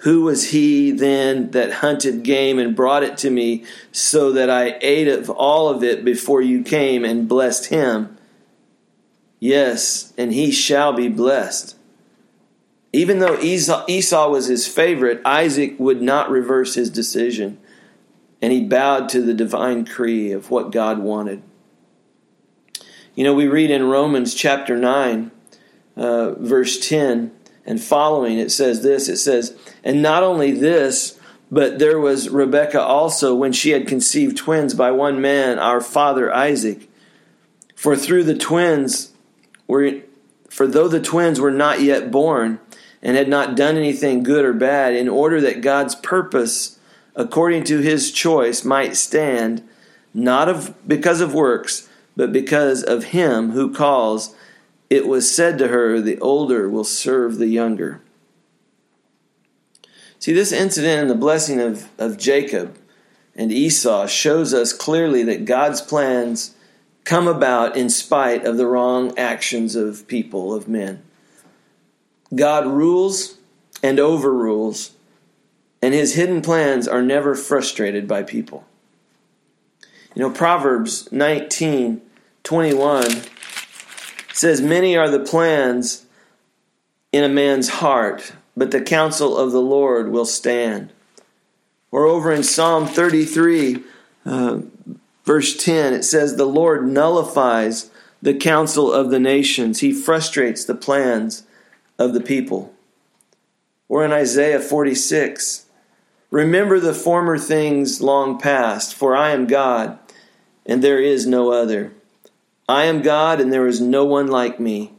who 0.00 0.22
was 0.22 0.50
he 0.50 0.90
then 0.90 1.50
that 1.52 1.72
hunted 1.72 2.22
game 2.22 2.58
and 2.58 2.76
brought 2.76 3.02
it 3.02 3.16
to 3.18 3.30
me 3.30 3.64
so 3.92 4.30
that 4.32 4.50
I 4.50 4.78
ate 4.82 5.08
of 5.08 5.30
all 5.30 5.68
of 5.68 5.82
it 5.82 6.04
before 6.04 6.42
you 6.42 6.62
came 6.62 7.04
and 7.04 7.26
blessed 7.26 7.66
him? 7.66 8.16
Yes, 9.40 10.12
and 10.18 10.32
he 10.32 10.52
shall 10.52 10.92
be 10.92 11.08
blessed. 11.08 11.75
Even 12.96 13.18
though 13.18 13.38
Esau, 13.38 13.84
Esau 13.88 14.30
was 14.30 14.46
his 14.46 14.66
favorite, 14.66 15.20
Isaac 15.22 15.74
would 15.78 16.00
not 16.00 16.30
reverse 16.30 16.76
his 16.76 16.88
decision, 16.88 17.58
and 18.40 18.54
he 18.54 18.64
bowed 18.64 19.10
to 19.10 19.20
the 19.20 19.34
divine 19.34 19.84
decree 19.84 20.32
of 20.32 20.50
what 20.50 20.72
God 20.72 21.00
wanted. 21.00 21.42
You 23.14 23.24
know, 23.24 23.34
we 23.34 23.48
read 23.48 23.70
in 23.70 23.90
Romans 23.90 24.34
chapter 24.34 24.78
9, 24.78 25.30
uh, 25.94 26.30
verse 26.38 26.88
10 26.88 27.32
and 27.66 27.82
following, 27.82 28.38
it 28.38 28.50
says 28.50 28.82
this 28.82 29.10
it 29.10 29.18
says, 29.18 29.54
And 29.84 30.00
not 30.00 30.22
only 30.22 30.52
this, 30.52 31.20
but 31.50 31.78
there 31.78 32.00
was 32.00 32.30
Rebekah 32.30 32.80
also 32.80 33.34
when 33.34 33.52
she 33.52 33.72
had 33.72 33.86
conceived 33.86 34.38
twins 34.38 34.72
by 34.72 34.90
one 34.90 35.20
man, 35.20 35.58
our 35.58 35.82
father 35.82 36.32
Isaac. 36.32 36.88
For 37.74 37.94
through 37.94 38.24
the 38.24 38.38
twins 38.38 39.12
were 39.66 40.00
for 40.48 40.66
though 40.66 40.88
the 40.88 41.02
twins 41.02 41.38
were 41.38 41.50
not 41.50 41.82
yet 41.82 42.10
born 42.10 42.58
and 43.02 43.16
had 43.16 43.28
not 43.28 43.56
done 43.56 43.76
anything 43.76 44.22
good 44.22 44.44
or 44.44 44.52
bad, 44.52 44.94
in 44.94 45.08
order 45.08 45.40
that 45.40 45.60
God's 45.60 45.94
purpose 45.94 46.78
according 47.14 47.64
to 47.64 47.78
his 47.78 48.12
choice 48.12 48.64
might 48.64 48.96
stand, 48.96 49.66
not 50.12 50.48
of 50.48 50.74
because 50.86 51.20
of 51.20 51.34
works, 51.34 51.88
but 52.16 52.32
because 52.32 52.82
of 52.82 53.04
him 53.04 53.52
who 53.52 53.72
calls 53.72 54.34
it 54.88 55.06
was 55.06 55.32
said 55.32 55.58
to 55.58 55.68
her, 55.68 56.00
The 56.00 56.18
older 56.20 56.68
will 56.68 56.84
serve 56.84 57.38
the 57.38 57.48
younger. 57.48 58.00
See, 60.18 60.32
this 60.32 60.52
incident 60.52 61.02
and 61.02 61.10
the 61.10 61.14
blessing 61.14 61.60
of, 61.60 61.88
of 61.98 62.18
Jacob 62.18 62.78
and 63.34 63.52
Esau 63.52 64.06
shows 64.06 64.54
us 64.54 64.72
clearly 64.72 65.22
that 65.24 65.44
God's 65.44 65.80
plans 65.80 66.54
come 67.04 67.28
about 67.28 67.76
in 67.76 67.88
spite 67.90 68.44
of 68.44 68.56
the 68.56 68.66
wrong 68.66 69.16
actions 69.18 69.76
of 69.76 70.08
people, 70.08 70.54
of 70.54 70.68
men. 70.68 71.02
God 72.34 72.66
rules 72.66 73.38
and 73.82 74.00
overrules, 74.00 74.92
and 75.80 75.94
his 75.94 76.14
hidden 76.14 76.42
plans 76.42 76.88
are 76.88 77.02
never 77.02 77.34
frustrated 77.34 78.08
by 78.08 78.22
people. 78.22 78.64
You 80.14 80.22
know, 80.22 80.30
Proverbs 80.30 81.10
19 81.12 82.02
21 82.42 83.22
says, 84.32 84.60
Many 84.60 84.96
are 84.96 85.10
the 85.10 85.18
plans 85.18 86.06
in 87.12 87.24
a 87.24 87.28
man's 87.28 87.68
heart, 87.68 88.32
but 88.56 88.70
the 88.70 88.80
counsel 88.80 89.36
of 89.36 89.50
the 89.50 89.60
Lord 89.60 90.10
will 90.10 90.24
stand. 90.24 90.92
Or 91.90 92.06
over 92.06 92.32
in 92.32 92.42
Psalm 92.44 92.86
33, 92.86 93.82
uh, 94.24 94.60
verse 95.24 95.56
10, 95.56 95.92
it 95.92 96.04
says, 96.04 96.36
The 96.36 96.44
Lord 96.44 96.86
nullifies 96.86 97.90
the 98.22 98.34
counsel 98.34 98.92
of 98.92 99.10
the 99.10 99.20
nations, 99.20 99.80
He 99.80 99.92
frustrates 99.92 100.64
the 100.64 100.74
plans 100.74 101.42
of 101.98 102.12
the 102.14 102.20
people. 102.20 102.72
Or 103.88 104.04
in 104.04 104.12
Isaiah 104.12 104.60
46, 104.60 105.66
Remember 106.30 106.80
the 106.80 106.94
former 106.94 107.38
things 107.38 108.02
long 108.02 108.38
past, 108.38 108.94
for 108.94 109.16
I 109.16 109.30
am 109.30 109.46
God, 109.46 109.98
and 110.64 110.82
there 110.82 111.00
is 111.00 111.26
no 111.26 111.52
other. 111.52 111.92
I 112.68 112.84
am 112.84 113.02
God 113.02 113.40
and 113.40 113.52
there 113.52 113.68
is 113.68 113.80
no 113.80 114.04
one 114.04 114.26
like 114.26 114.58
me, 114.58 114.92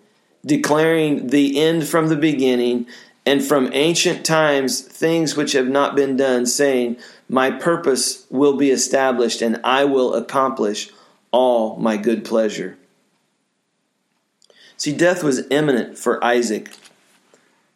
declaring 0.45 1.27
the 1.27 1.59
end 1.59 1.85
from 1.85 2.07
the 2.07 2.15
beginning 2.15 2.87
and 3.25 3.43
from 3.43 3.69
ancient 3.73 4.25
times 4.25 4.79
things 4.79 5.35
which 5.35 5.51
have 5.51 5.67
not 5.67 5.97
been 5.97 6.15
done, 6.15 6.45
saying, 6.45 6.95
My 7.27 7.51
purpose 7.51 8.25
will 8.29 8.55
be 8.55 8.71
established 8.71 9.41
and 9.41 9.59
I 9.65 9.83
will 9.83 10.13
accomplish 10.13 10.91
all 11.31 11.75
my 11.75 11.97
good 11.97 12.23
pleasure. 12.23 12.77
See, 14.77 14.95
death 14.95 15.23
was 15.23 15.45
imminent 15.51 15.97
for 15.97 16.23
Isaac, 16.23 16.69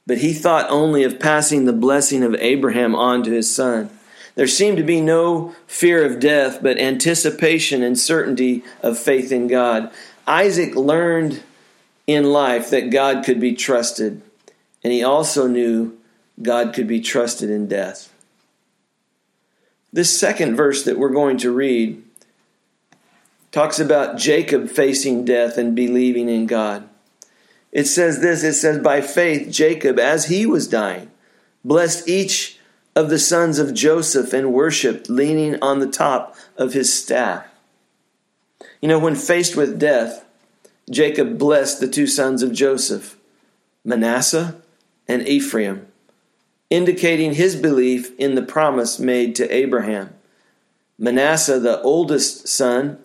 but 0.05 0.19
he 0.19 0.33
thought 0.33 0.69
only 0.69 1.03
of 1.03 1.19
passing 1.19 1.65
the 1.65 1.73
blessing 1.73 2.23
of 2.23 2.35
Abraham 2.35 2.95
on 2.95 3.23
to 3.23 3.31
his 3.31 3.53
son. 3.53 3.89
There 4.35 4.47
seemed 4.47 4.77
to 4.77 4.83
be 4.83 5.01
no 5.01 5.55
fear 5.67 6.05
of 6.05 6.19
death, 6.19 6.61
but 6.61 6.79
anticipation 6.79 7.83
and 7.83 7.99
certainty 7.99 8.63
of 8.81 8.97
faith 8.97 9.31
in 9.31 9.47
God. 9.47 9.91
Isaac 10.25 10.75
learned 10.75 11.43
in 12.07 12.31
life 12.31 12.69
that 12.69 12.89
God 12.89 13.23
could 13.23 13.39
be 13.39 13.53
trusted, 13.53 14.21
and 14.83 14.93
he 14.93 15.03
also 15.03 15.47
knew 15.47 15.97
God 16.41 16.73
could 16.73 16.87
be 16.87 17.01
trusted 17.01 17.49
in 17.49 17.67
death. 17.67 18.11
This 19.93 20.17
second 20.17 20.55
verse 20.55 20.83
that 20.83 20.97
we're 20.97 21.09
going 21.09 21.37
to 21.37 21.51
read 21.51 22.01
talks 23.51 23.79
about 23.79 24.17
Jacob 24.17 24.69
facing 24.69 25.25
death 25.25 25.57
and 25.57 25.75
believing 25.75 26.29
in 26.29 26.45
God. 26.45 26.87
It 27.71 27.85
says 27.85 28.19
this 28.19 28.43
it 28.43 28.53
says, 28.53 28.79
By 28.79 29.01
faith, 29.01 29.51
Jacob, 29.51 29.97
as 29.97 30.25
he 30.25 30.45
was 30.45 30.67
dying, 30.67 31.11
blessed 31.63 32.07
each 32.07 32.59
of 32.95 33.09
the 33.09 33.19
sons 33.19 33.59
of 33.59 33.73
Joseph 33.73 34.33
and 34.33 34.53
worshiped, 34.53 35.09
leaning 35.09 35.61
on 35.61 35.79
the 35.79 35.89
top 35.89 36.35
of 36.57 36.73
his 36.73 36.93
staff. 36.93 37.45
You 38.81 38.89
know, 38.89 38.99
when 38.99 39.15
faced 39.15 39.55
with 39.55 39.79
death, 39.79 40.25
Jacob 40.89 41.37
blessed 41.37 41.79
the 41.79 41.87
two 41.87 42.07
sons 42.07 42.43
of 42.43 42.51
Joseph, 42.51 43.15
Manasseh 43.85 44.61
and 45.07 45.25
Ephraim, 45.27 45.87
indicating 46.69 47.35
his 47.35 47.55
belief 47.55 48.11
in 48.17 48.35
the 48.35 48.41
promise 48.41 48.99
made 48.99 49.35
to 49.35 49.55
Abraham. 49.55 50.13
Manasseh, 50.97 51.59
the 51.59 51.81
oldest 51.81 52.47
son, 52.47 52.99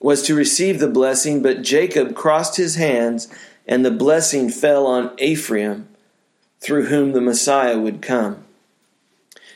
was 0.00 0.22
to 0.22 0.34
receive 0.34 0.78
the 0.78 0.88
blessing, 0.88 1.42
but 1.42 1.62
Jacob 1.62 2.14
crossed 2.14 2.56
his 2.56 2.76
hands, 2.76 3.28
and 3.66 3.84
the 3.84 3.90
blessing 3.90 4.50
fell 4.50 4.86
on 4.86 5.12
Ephraim, 5.18 5.88
through 6.60 6.86
whom 6.86 7.12
the 7.12 7.20
Messiah 7.20 7.78
would 7.78 8.02
come. 8.02 8.44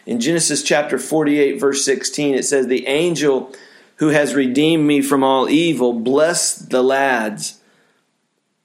In 0.07 0.21
Genesis 0.21 0.63
chapter 0.63 0.99
48, 0.99 1.61
verse 1.61 1.85
16, 1.85 2.35
it 2.35 2.45
says, 2.45 2.67
The 2.67 2.87
angel 2.87 3.55
who 3.97 4.09
has 4.09 4.35
redeemed 4.35 4.87
me 4.87 5.03
from 5.03 5.23
all 5.23 5.49
evil, 5.49 5.93
bless 5.93 6.55
the 6.55 6.83
lads, 6.83 7.61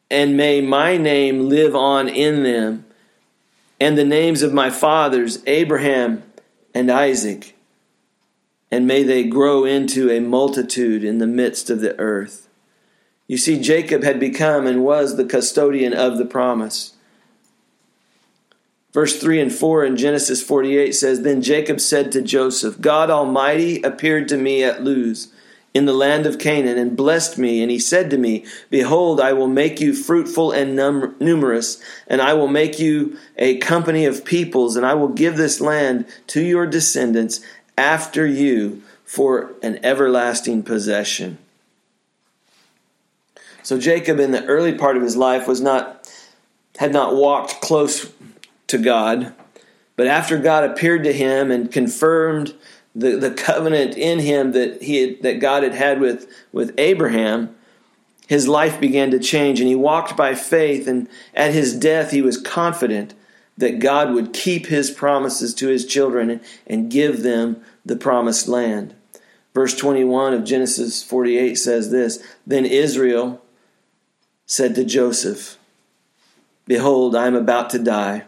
and 0.09 0.37
may 0.37 0.61
my 0.61 0.95
name 0.95 1.49
live 1.49 1.75
on 1.75 2.07
in 2.07 2.43
them, 2.43 2.85
and 3.79 3.97
the 3.97 4.05
names 4.05 4.41
of 4.41 4.53
my 4.53 4.69
fathers, 4.69 5.43
Abraham 5.47 6.23
and 6.73 6.89
Isaac, 6.89 7.55
and 8.71 8.87
may 8.87 9.03
they 9.03 9.23
grow 9.23 9.65
into 9.65 10.09
a 10.09 10.19
multitude 10.19 11.03
in 11.03 11.17
the 11.17 11.27
midst 11.27 11.69
of 11.69 11.81
the 11.81 11.97
earth. 11.99 12.47
You 13.27 13.37
see, 13.37 13.59
Jacob 13.59 14.03
had 14.03 14.19
become 14.19 14.67
and 14.67 14.83
was 14.83 15.15
the 15.15 15.25
custodian 15.25 15.93
of 15.93 16.17
the 16.17 16.25
promise. 16.25 16.93
Verse 18.93 19.19
3 19.19 19.41
and 19.41 19.51
4 19.51 19.85
in 19.85 19.97
Genesis 19.97 20.43
48 20.43 20.93
says 20.93 21.21
Then 21.21 21.41
Jacob 21.41 21.79
said 21.79 22.11
to 22.11 22.21
Joseph, 22.21 22.79
God 22.79 23.09
Almighty 23.09 23.81
appeared 23.81 24.27
to 24.29 24.37
me 24.37 24.63
at 24.63 24.83
Luz 24.83 25.33
in 25.73 25.85
the 25.85 25.93
land 25.93 26.27
of 26.27 26.37
Canaan 26.37 26.77
and 26.77 26.95
blessed 26.95 27.37
me. 27.37 27.61
And 27.61 27.71
he 27.71 27.79
said 27.79 28.09
to 28.11 28.17
me, 28.17 28.45
Behold, 28.69 29.19
I 29.19 29.33
will 29.33 29.47
make 29.47 29.81
you 29.81 29.93
fruitful 29.93 30.51
and 30.51 30.75
num- 30.75 31.15
numerous, 31.19 31.81
and 32.07 32.21
I 32.21 32.33
will 32.33 32.47
make 32.47 32.79
you 32.79 33.17
a 33.37 33.57
company 33.57 34.05
of 34.05 34.23
peoples, 34.23 34.75
and 34.75 34.85
I 34.85 34.93
will 34.93 35.07
give 35.07 35.37
this 35.37 35.59
land 35.59 36.05
to 36.27 36.41
your 36.41 36.67
descendants 36.67 37.39
after 37.75 38.27
you 38.27 38.83
for 39.03 39.53
an 39.63 39.79
everlasting 39.83 40.61
possession. 40.61 41.39
So 43.63 43.79
Jacob 43.79 44.19
in 44.19 44.31
the 44.31 44.45
early 44.45 44.73
part 44.73 44.97
of 44.97 45.03
his 45.03 45.17
life 45.17 45.47
was 45.47 45.61
not 45.61 46.07
had 46.77 46.91
not 46.91 47.15
walked 47.15 47.61
close 47.61 48.11
to 48.67 48.77
God, 48.77 49.33
but 49.95 50.07
after 50.07 50.37
God 50.37 50.63
appeared 50.63 51.03
to 51.03 51.13
him 51.13 51.51
and 51.51 51.71
confirmed 51.71 52.55
the, 52.95 53.15
the 53.17 53.31
covenant 53.31 53.95
in 53.95 54.19
him 54.19 54.51
that 54.53 54.81
he 54.81 54.97
had, 54.97 55.21
that 55.23 55.39
God 55.39 55.63
had 55.63 55.73
had 55.73 55.99
with, 55.99 56.27
with 56.51 56.73
Abraham, 56.77 57.55
his 58.27 58.47
life 58.47 58.79
began 58.79 59.11
to 59.11 59.19
change 59.19 59.59
and 59.59 59.69
he 59.69 59.75
walked 59.75 60.15
by 60.15 60.33
faith 60.33 60.87
and 60.87 61.07
at 61.33 61.53
his 61.53 61.77
death 61.77 62.11
he 62.11 62.21
was 62.21 62.41
confident 62.41 63.13
that 63.57 63.79
God 63.79 64.13
would 64.13 64.33
keep 64.33 64.67
his 64.67 64.89
promises 64.89 65.53
to 65.55 65.67
his 65.67 65.85
children 65.85 66.29
and, 66.29 66.41
and 66.65 66.91
give 66.91 67.21
them 67.21 67.61
the 67.85 67.95
promised 67.95 68.47
land. 68.47 68.95
Verse 69.53 69.75
21 69.75 70.33
of 70.33 70.43
Genesis 70.43 71.03
48 71.03 71.55
says 71.55 71.91
this 71.91 72.23
Then 72.47 72.65
Israel 72.65 73.42
said 74.53 74.75
to 74.75 74.85
Joseph, 74.85 75.57
Behold, 76.67 77.15
I 77.15 77.25
am 77.25 77.33
about 77.35 77.71
to 77.71 77.79
die, 77.79 78.25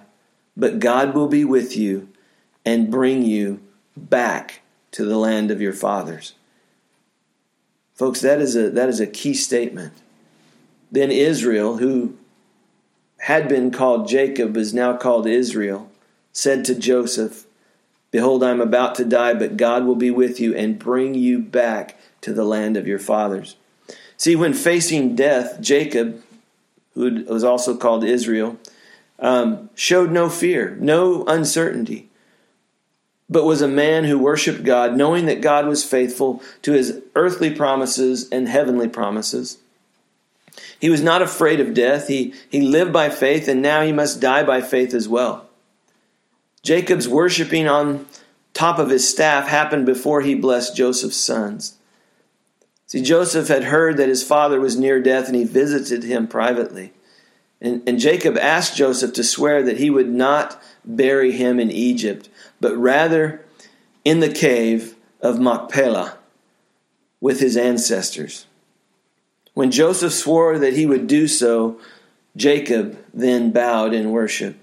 but 0.57 0.79
God 0.79 1.13
will 1.13 1.27
be 1.27 1.45
with 1.45 1.77
you 1.77 2.09
and 2.65 2.89
bring 2.89 3.21
you 3.21 3.59
back 3.95 4.61
to 4.89 5.05
the 5.05 5.19
land 5.19 5.51
of 5.51 5.61
your 5.61 5.71
fathers. 5.71 6.33
Folks, 7.93 8.21
that 8.21 8.41
is 8.41 8.55
a, 8.55 8.71
that 8.71 8.89
is 8.89 8.99
a 8.99 9.05
key 9.05 9.35
statement. 9.35 9.93
Then 10.91 11.11
Israel, 11.11 11.77
who 11.77 12.17
had 13.19 13.47
been 13.47 13.69
called 13.69 14.07
Jacob, 14.07 14.57
is 14.57 14.73
now 14.73 14.97
called 14.97 15.27
Israel, 15.27 15.91
said 16.33 16.65
to 16.65 16.73
Joseph, 16.73 17.45
Behold, 18.09 18.43
I 18.43 18.49
am 18.49 18.61
about 18.61 18.95
to 18.95 19.05
die, 19.05 19.35
but 19.35 19.57
God 19.57 19.85
will 19.85 19.95
be 19.95 20.09
with 20.09 20.39
you 20.39 20.55
and 20.55 20.79
bring 20.79 21.13
you 21.13 21.37
back 21.37 21.99
to 22.21 22.33
the 22.33 22.45
land 22.45 22.77
of 22.77 22.87
your 22.87 22.99
fathers. 22.99 23.57
See, 24.17 24.35
when 24.35 24.53
facing 24.53 25.15
death, 25.15 25.59
Jacob, 25.61 26.21
who 26.93 27.25
was 27.25 27.43
also 27.43 27.75
called 27.75 28.03
Israel, 28.03 28.57
um, 29.19 29.69
showed 29.75 30.11
no 30.11 30.29
fear, 30.29 30.77
no 30.79 31.25
uncertainty, 31.25 32.09
but 33.29 33.45
was 33.45 33.61
a 33.61 33.67
man 33.67 34.05
who 34.05 34.19
worshiped 34.19 34.63
God, 34.63 34.95
knowing 34.95 35.25
that 35.25 35.41
God 35.41 35.67
was 35.67 35.83
faithful 35.83 36.41
to 36.61 36.73
his 36.73 37.01
earthly 37.15 37.49
promises 37.53 38.29
and 38.29 38.47
heavenly 38.47 38.87
promises. 38.87 39.57
He 40.79 40.89
was 40.89 41.01
not 41.01 41.21
afraid 41.21 41.59
of 41.59 41.73
death. 41.73 42.07
He, 42.07 42.33
he 42.49 42.61
lived 42.61 42.93
by 42.93 43.09
faith, 43.09 43.47
and 43.47 43.61
now 43.61 43.81
he 43.81 43.91
must 43.91 44.21
die 44.21 44.43
by 44.43 44.61
faith 44.61 44.93
as 44.93 45.07
well. 45.07 45.47
Jacob's 46.63 47.07
worshiping 47.07 47.67
on 47.67 48.05
top 48.53 48.79
of 48.79 48.89
his 48.89 49.07
staff 49.07 49.47
happened 49.47 49.85
before 49.85 50.21
he 50.21 50.35
blessed 50.35 50.75
Joseph's 50.75 51.17
sons. 51.17 51.77
See, 52.95 53.01
Joseph 53.01 53.49
had 53.49 53.65
heard 53.65 53.97
that 53.97 54.07
his 54.07 54.23
father 54.23 54.57
was 54.61 54.77
near 54.77 55.01
death 55.01 55.27
and 55.27 55.35
he 55.35 55.43
visited 55.43 56.05
him 56.05 56.29
privately. 56.29 56.93
And, 57.59 57.83
and 57.85 57.99
Jacob 57.99 58.37
asked 58.37 58.77
Joseph 58.77 59.11
to 59.15 59.23
swear 59.25 59.61
that 59.63 59.79
he 59.79 59.89
would 59.89 60.07
not 60.07 60.63
bury 60.85 61.33
him 61.33 61.59
in 61.59 61.69
Egypt, 61.69 62.29
but 62.61 62.73
rather 62.77 63.43
in 64.05 64.21
the 64.21 64.31
cave 64.31 64.95
of 65.19 65.41
Machpelah 65.41 66.17
with 67.19 67.41
his 67.41 67.57
ancestors. 67.57 68.45
When 69.53 69.71
Joseph 69.71 70.13
swore 70.13 70.57
that 70.57 70.77
he 70.77 70.85
would 70.85 71.05
do 71.05 71.27
so, 71.27 71.77
Jacob 72.37 72.97
then 73.13 73.51
bowed 73.51 73.93
in 73.93 74.11
worship. 74.11 74.55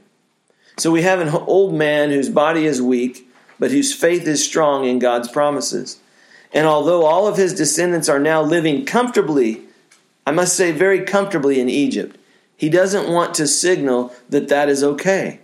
So 0.78 0.90
we 0.90 1.02
have 1.02 1.20
an 1.20 1.28
old 1.28 1.74
man 1.74 2.08
whose 2.08 2.30
body 2.30 2.64
is 2.64 2.80
weak, 2.80 3.30
but 3.58 3.72
whose 3.72 3.92
faith 3.92 4.26
is 4.26 4.42
strong 4.42 4.86
in 4.86 5.00
God's 5.00 5.28
promises. 5.28 5.98
And 6.52 6.66
although 6.66 7.04
all 7.04 7.26
of 7.26 7.36
his 7.36 7.54
descendants 7.54 8.08
are 8.08 8.18
now 8.18 8.42
living 8.42 8.84
comfortably, 8.84 9.62
I 10.26 10.30
must 10.32 10.56
say 10.56 10.72
very 10.72 11.02
comfortably 11.02 11.60
in 11.60 11.68
Egypt, 11.68 12.16
he 12.56 12.68
doesn't 12.68 13.08
want 13.08 13.34
to 13.34 13.46
signal 13.46 14.14
that 14.28 14.48
that 14.48 14.68
is 14.68 14.84
okay. 14.84 15.40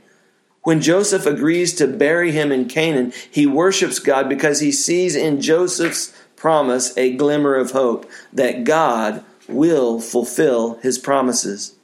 When 0.63 0.81
Joseph 0.81 1.25
agrees 1.25 1.75
to 1.77 1.87
bury 1.87 2.31
him 2.31 2.53
in 2.53 2.69
Canaan, 2.69 3.13
he 3.31 3.47
worships 3.47 3.99
God 3.99 4.29
because 4.29 4.61
he 4.61 4.71
sees 4.71 5.17
in 5.17 5.41
Joseph's 5.41 6.15
promise 6.37 6.97
a 6.97 7.17
glimmer 7.17 7.55
of 7.55 7.73
hope 7.73 8.09
that 8.33 8.65
God 8.65 9.25
will 9.49 9.99
fulfill 10.01 10.75
his 10.81 10.99
promises. 10.99 11.75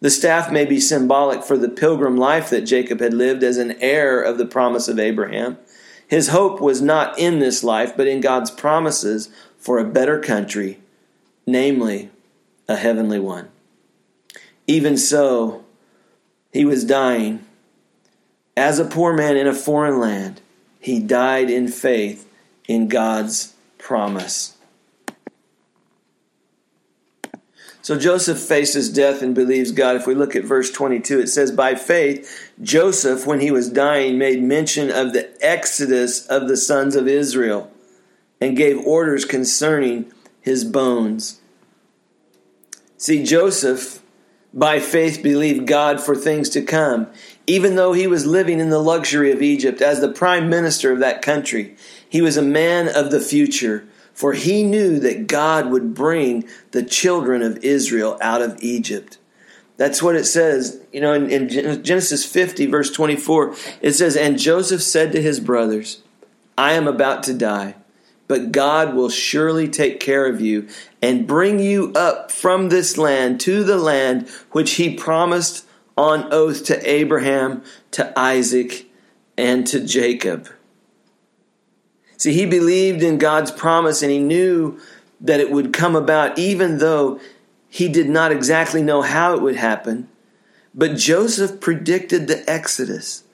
The 0.00 0.10
staff 0.10 0.52
may 0.52 0.64
be 0.64 0.78
symbolic 0.78 1.42
for 1.42 1.58
the 1.58 1.68
pilgrim 1.68 2.16
life 2.16 2.48
that 2.50 2.62
Jacob 2.62 3.00
had 3.00 3.12
lived 3.12 3.42
as 3.42 3.56
an 3.58 3.72
heir 3.80 4.20
of 4.20 4.38
the 4.38 4.46
promise 4.46 4.88
of 4.88 4.98
Abraham. 4.98 5.58
His 6.08 6.28
hope 6.28 6.60
was 6.60 6.80
not 6.80 7.18
in 7.18 7.38
this 7.38 7.64
life, 7.64 7.96
but 7.96 8.06
in 8.06 8.20
God's 8.20 8.50
promises 8.50 9.28
for 9.58 9.78
a 9.78 9.84
better 9.84 10.20
country, 10.20 10.78
namely 11.46 12.10
a 12.68 12.76
heavenly 12.76 13.18
one. 13.18 13.48
Even 14.66 14.96
so, 14.96 15.64
he 16.52 16.64
was 16.64 16.84
dying. 16.84 17.44
As 18.56 18.78
a 18.78 18.84
poor 18.84 19.12
man 19.12 19.36
in 19.36 19.46
a 19.46 19.54
foreign 19.54 20.00
land, 20.00 20.40
he 20.80 21.00
died 21.00 21.50
in 21.50 21.68
faith 21.68 22.28
in 22.68 22.88
God's 22.88 23.54
promise. 23.78 24.55
So 27.86 27.96
Joseph 27.96 28.40
faces 28.40 28.92
death 28.92 29.22
and 29.22 29.32
believes 29.32 29.70
God. 29.70 29.94
If 29.94 30.08
we 30.08 30.14
look 30.16 30.34
at 30.34 30.42
verse 30.42 30.72
22, 30.72 31.20
it 31.20 31.28
says, 31.28 31.52
By 31.52 31.76
faith, 31.76 32.50
Joseph, 32.60 33.28
when 33.28 33.38
he 33.38 33.52
was 33.52 33.70
dying, 33.70 34.18
made 34.18 34.42
mention 34.42 34.90
of 34.90 35.12
the 35.12 35.30
exodus 35.40 36.26
of 36.26 36.48
the 36.48 36.56
sons 36.56 36.96
of 36.96 37.06
Israel 37.06 37.70
and 38.40 38.56
gave 38.56 38.84
orders 38.84 39.24
concerning 39.24 40.12
his 40.40 40.64
bones. 40.64 41.40
See, 42.96 43.22
Joseph, 43.22 44.02
by 44.52 44.80
faith, 44.80 45.22
believed 45.22 45.68
God 45.68 46.00
for 46.00 46.16
things 46.16 46.48
to 46.48 46.62
come, 46.62 47.06
even 47.46 47.76
though 47.76 47.92
he 47.92 48.08
was 48.08 48.26
living 48.26 48.58
in 48.58 48.70
the 48.70 48.80
luxury 48.82 49.30
of 49.30 49.42
Egypt 49.42 49.80
as 49.80 50.00
the 50.00 50.10
prime 50.10 50.50
minister 50.50 50.90
of 50.90 50.98
that 50.98 51.22
country. 51.22 51.76
He 52.08 52.20
was 52.20 52.36
a 52.36 52.42
man 52.42 52.88
of 52.88 53.12
the 53.12 53.20
future 53.20 53.86
for 54.16 54.32
he 54.32 54.62
knew 54.62 54.98
that 54.98 55.26
God 55.26 55.70
would 55.70 55.92
bring 55.92 56.48
the 56.70 56.82
children 56.82 57.42
of 57.42 57.62
Israel 57.62 58.16
out 58.22 58.40
of 58.40 58.56
Egypt. 58.62 59.18
That's 59.76 60.02
what 60.02 60.16
it 60.16 60.24
says, 60.24 60.80
you 60.90 61.02
know, 61.02 61.12
in, 61.12 61.30
in, 61.30 61.84
Genesis 61.84 62.24
50, 62.24 62.64
verse 62.64 62.90
24. 62.90 63.54
It 63.82 63.92
says, 63.92 64.16
And 64.16 64.38
Joseph 64.38 64.82
said 64.82 65.12
to 65.12 65.20
his 65.20 65.38
brothers, 65.38 66.00
I 66.56 66.72
am 66.72 66.88
about 66.88 67.24
to 67.24 67.34
die, 67.34 67.74
but 68.26 68.52
God 68.52 68.94
will 68.94 69.10
surely 69.10 69.68
take 69.68 70.00
care 70.00 70.26
of 70.26 70.40
you 70.40 70.66
and 71.02 71.26
bring 71.26 71.58
you 71.58 71.92
up 71.94 72.32
from 72.32 72.70
this 72.70 72.96
land 72.96 73.38
to 73.40 73.64
the 73.64 73.76
land 73.76 74.30
which 74.52 74.76
he 74.76 74.96
promised 74.96 75.66
on 75.94 76.32
oath 76.32 76.64
to 76.64 76.90
Abraham, 76.90 77.62
to 77.90 78.18
Isaac, 78.18 78.90
and 79.36 79.66
to 79.66 79.84
Jacob. 79.84 80.48
See, 82.16 82.32
he 82.32 82.46
believed 82.46 83.02
in 83.02 83.18
God's 83.18 83.50
promise 83.50 84.02
and 84.02 84.10
he 84.10 84.18
knew 84.18 84.78
that 85.20 85.40
it 85.40 85.50
would 85.50 85.72
come 85.72 85.96
about, 85.96 86.38
even 86.38 86.78
though 86.78 87.20
he 87.68 87.88
did 87.88 88.08
not 88.08 88.32
exactly 88.32 88.82
know 88.82 89.02
how 89.02 89.34
it 89.34 89.42
would 89.42 89.56
happen. 89.56 90.08
But 90.74 90.96
Joseph 90.96 91.60
predicted 91.60 92.26
the 92.26 92.48
Exodus. 92.50 93.24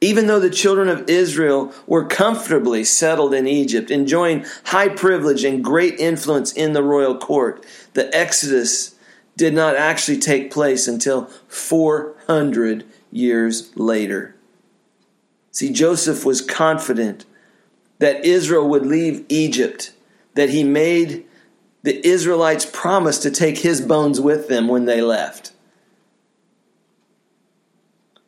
Even 0.00 0.28
though 0.28 0.40
the 0.40 0.50
children 0.50 0.88
of 0.88 1.08
Israel 1.10 1.74
were 1.86 2.06
comfortably 2.06 2.84
settled 2.84 3.34
in 3.34 3.46
Egypt, 3.46 3.90
enjoying 3.90 4.46
high 4.66 4.88
privilege 4.88 5.44
and 5.44 5.62
great 5.62 6.00
influence 6.00 6.52
in 6.52 6.72
the 6.72 6.82
royal 6.82 7.18
court, 7.18 7.66
the 7.92 8.14
Exodus 8.16 8.94
did 9.36 9.52
not 9.52 9.76
actually 9.76 10.18
take 10.18 10.50
place 10.50 10.88
until 10.88 11.26
400 11.48 12.84
years 13.10 13.76
later. 13.76 14.34
See, 15.50 15.72
Joseph 15.72 16.24
was 16.24 16.40
confident 16.40 17.26
that 18.00 18.24
Israel 18.24 18.68
would 18.68 18.84
leave 18.84 19.24
Egypt, 19.28 19.92
that 20.34 20.50
he 20.50 20.64
made 20.64 21.24
the 21.82 22.04
Israelites 22.06 22.66
promise 22.66 23.18
to 23.18 23.30
take 23.30 23.58
his 23.58 23.80
bones 23.80 24.20
with 24.20 24.48
them 24.48 24.68
when 24.68 24.86
they 24.86 25.00
left. 25.00 25.52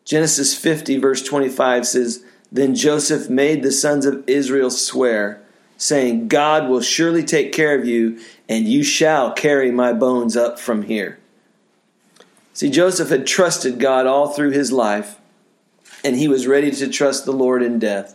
Genesis 0.05 0.55
50, 0.55 0.99
verse 0.99 1.23
25 1.23 1.87
says, 1.87 2.25
Then 2.51 2.75
Joseph 2.75 3.31
made 3.31 3.63
the 3.63 3.73
sons 3.73 4.05
of 4.05 4.23
Israel 4.27 4.71
swear, 4.71 5.43
saying, 5.79 6.29
God 6.29 6.69
will 6.69 6.83
surely 6.83 7.25
take 7.25 7.53
care 7.53 7.79
of 7.79 7.87
you, 7.87 8.21
and 8.49 8.69
you 8.69 8.83
shall 8.83 9.33
carry 9.33 9.71
my 9.71 9.93
bones 9.95 10.37
up 10.37 10.61
from 10.61 10.83
here. 10.83 11.19
See, 12.53 12.69
Joseph 12.69 13.09
had 13.09 13.27
trusted 13.27 13.81
God 13.81 14.07
all 14.07 14.29
through 14.29 14.51
his 14.51 14.71
life, 14.71 15.19
and 16.05 16.17
he 16.17 16.29
was 16.29 16.47
ready 16.47 16.71
to 16.73 16.89
trust 16.89 17.25
the 17.25 17.33
Lord 17.33 17.63
in 17.63 17.79
death. 17.79 18.15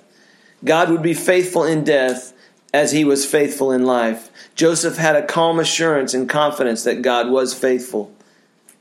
God 0.63 0.89
would 0.89 1.01
be 1.01 1.13
faithful 1.13 1.63
in 1.63 1.83
death 1.83 2.33
as 2.73 2.91
he 2.91 3.03
was 3.03 3.25
faithful 3.25 3.71
in 3.71 3.85
life. 3.85 4.29
Joseph 4.55 4.97
had 4.97 5.15
a 5.15 5.25
calm 5.25 5.59
assurance 5.59 6.13
and 6.13 6.29
confidence 6.29 6.83
that 6.83 7.01
God 7.01 7.29
was 7.29 7.53
faithful. 7.53 8.11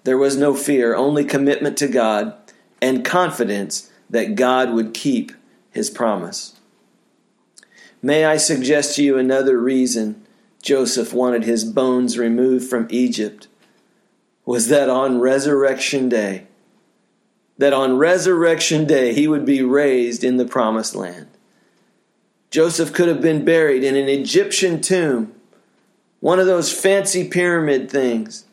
There 0.05 0.19
was 0.19 0.37
no 0.37 0.55
fear, 0.55 0.95
only 0.95 1.25
commitment 1.25 1.77
to 1.79 1.89
God 1.89 2.35
and 2.81 3.05
confidence 3.05 3.91
that 4.09 4.35
God 4.35 4.73
would 4.73 4.95
keep 4.95 5.33
his 5.71 5.91
promise. 5.91 6.57
May 8.03 8.25
I 8.25 8.37
suggest 8.37 8.97
to 8.97 9.03
you 9.03 9.19
another 9.19 9.59
reason 9.59 10.23
Joseph 10.63 11.13
wanted 11.13 11.45
his 11.45 11.65
bones 11.65 12.19
removed 12.19 12.69
from 12.69 12.87
Egypt 12.91 13.49
was 14.45 14.69
that 14.69 14.89
on 14.89 15.21
resurrection 15.21 16.09
day, 16.09 16.47
that 17.59 17.73
on 17.73 17.99
resurrection 17.99 18.87
day 18.87 19.13
he 19.13 19.27
would 19.27 19.45
be 19.45 19.63
raised 19.63 20.23
in 20.23 20.37
the 20.37 20.45
promised 20.45 20.95
land. 20.95 21.27
Joseph 22.57 22.95
could 22.95 23.09
have 23.09 23.21
been 23.21 23.45
buried 23.45 23.85
in 23.85 23.97
an 23.97 24.09
Egyptian 24.09 24.81
tomb, 24.81 25.35
one 26.21 26.41
of 26.41 26.47
those 26.47 26.73
fancy 26.73 27.29
pyramid 27.29 27.91
things, 27.91 28.47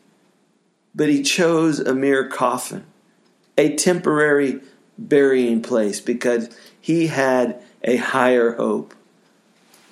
but 0.94 1.08
he 1.08 1.22
chose 1.22 1.80
a 1.80 1.94
mere 1.94 2.28
coffin, 2.28 2.84
a 3.56 3.74
temporary 3.74 4.60
burying 4.98 5.62
place, 5.62 6.02
because 6.02 6.54
he 6.78 7.06
had 7.06 7.62
a 7.82 7.96
higher 7.96 8.56
hope 8.56 8.92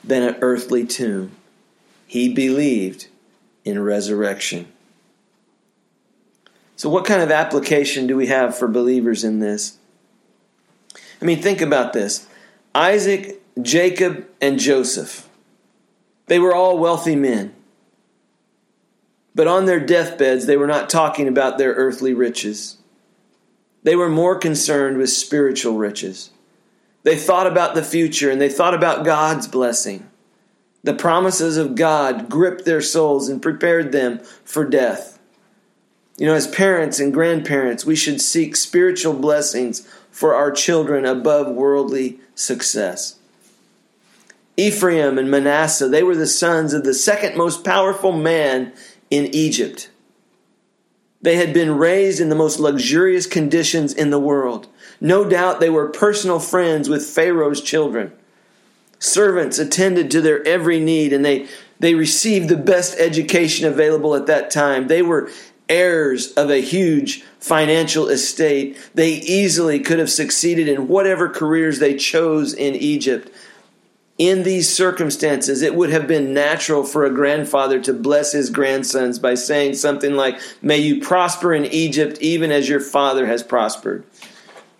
than 0.05 0.23
an 0.23 0.37
earthly 0.43 0.85
tomb. 0.85 1.33
He 2.07 2.35
believed 2.35 3.07
in 3.65 3.83
resurrection. 3.83 4.71
So, 6.77 6.91
what 6.91 7.07
kind 7.07 7.23
of 7.23 7.31
application 7.31 8.07
do 8.07 8.15
we 8.15 8.27
have 8.27 8.59
for 8.59 8.69
believers 8.69 9.25
in 9.25 9.39
this? 9.39 9.79
I 11.23 11.25
mean, 11.25 11.41
think 11.41 11.63
about 11.63 11.95
this 11.95 12.29
Isaac, 12.75 13.42
Jacob, 13.61 14.27
and 14.41 14.59
Joseph. 14.59 15.29
They 16.27 16.39
were 16.39 16.55
all 16.55 16.79
wealthy 16.79 17.17
men. 17.17 17.55
But 19.35 19.49
on 19.49 19.67
their 19.67 19.81
deathbeds, 19.81 20.47
they 20.47 20.57
were 20.57 20.67
not 20.67 20.91
talking 20.91 21.29
about 21.29 21.59
their 21.59 21.73
earthly 21.73 22.15
riches. 22.15 22.79
They 23.83 23.97
were 23.97 24.09
more 24.09 24.37
concerned 24.37 24.99
with 24.99 25.11
spiritual 25.11 25.77
riches. 25.77 26.31
They 27.03 27.17
thought 27.17 27.47
about 27.47 27.75
the 27.75 27.83
future 27.83 28.31
and 28.31 28.41
they 28.41 28.49
thought 28.49 28.75
about 28.75 29.05
God's 29.05 29.49
blessing. 29.49 30.09
The 30.85 30.95
promises 30.95 31.57
of 31.57 31.75
God 31.75 32.29
gripped 32.29 32.65
their 32.65 32.81
souls 32.81 33.29
and 33.29 33.43
prepared 33.43 33.93
them 33.93 34.21
for 34.45 34.65
death. 34.65 35.19
You 36.19 36.27
know, 36.27 36.35
as 36.35 36.47
parents 36.47 37.01
and 37.01 37.13
grandparents, 37.13 37.85
we 37.85 37.97
should 37.97 38.21
seek 38.21 38.55
spiritual 38.55 39.15
blessings 39.15 39.89
for 40.11 40.35
our 40.35 40.51
children 40.51 41.05
above 41.07 41.49
worldly 41.49 42.21
success. 42.35 43.17
Ephraim 44.57 45.19
and 45.19 45.31
Manasseh, 45.31 45.89
they 45.89 46.03
were 46.03 46.17
the 46.17 46.27
sons 46.27 46.75
of 46.75 46.85
the 46.85 46.95
second 46.95 47.37
most 47.37 47.65
powerful 47.65 48.13
man 48.13 48.73
in 49.11 49.27
Egypt. 49.35 49.91
They 51.23 51.37
had 51.37 51.55
been 51.55 51.79
raised 51.79 52.21
in 52.21 52.29
the 52.29 52.35
most 52.35 52.59
luxurious 52.59 53.27
conditions 53.27 53.95
in 53.95 54.11
the 54.11 54.19
world. 54.19 54.67
No 55.01 55.25
doubt 55.25 55.61
they 55.61 55.71
were 55.71 55.89
personal 55.89 56.41
friends 56.41 56.89
with 56.89 57.07
Pharaoh's 57.07 57.61
children. 57.61 58.13
Servants 58.99 59.59
attended 59.59 60.11
to 60.11 60.21
their 60.21 60.47
every 60.47 60.81
need 60.81 61.13
and 61.13 61.25
they, 61.25 61.47
they 61.79 61.95
received 61.95 62.49
the 62.49 62.57
best 62.57 62.99
education 62.99 63.67
available 63.67 64.15
at 64.15 64.27
that 64.27 64.51
time. 64.51 64.89
They 64.89 65.03
were 65.03 65.31
heirs 65.69 66.33
of 66.33 66.51
a 66.51 66.61
huge 66.61 67.23
financial 67.39 68.09
estate. 68.09 68.77
They 68.95 69.13
easily 69.13 69.81
could 69.81 69.99
have 69.99 70.11
succeeded 70.11 70.69
in 70.69 70.89
whatever 70.89 71.29
careers 71.29 71.79
they 71.79 71.97
chose 71.97 72.53
in 72.53 72.75
Egypt. 72.75 73.33
In 74.19 74.43
these 74.43 74.69
circumstances, 74.69 75.63
it 75.63 75.75
would 75.75 75.91
have 75.91 76.07
been 76.07 76.35
natural 76.35 76.85
for 76.85 77.05
a 77.05 77.11
grandfather 77.11 77.81
to 77.81 77.95
bless 77.95 78.33
his 78.33 78.51
grandsons 78.51 79.19
by 79.19 79.35
saying 79.35 79.75
something 79.75 80.15
like, 80.15 80.39
May 80.61 80.79
you 80.79 81.01
prosper 81.01 81.55
in 81.55 81.65
Egypt 81.67 82.19
even 82.21 82.53
as 82.53 82.69
your 82.69 82.81
father 82.81 83.27
has 83.27 83.43
prospered. 83.43 84.05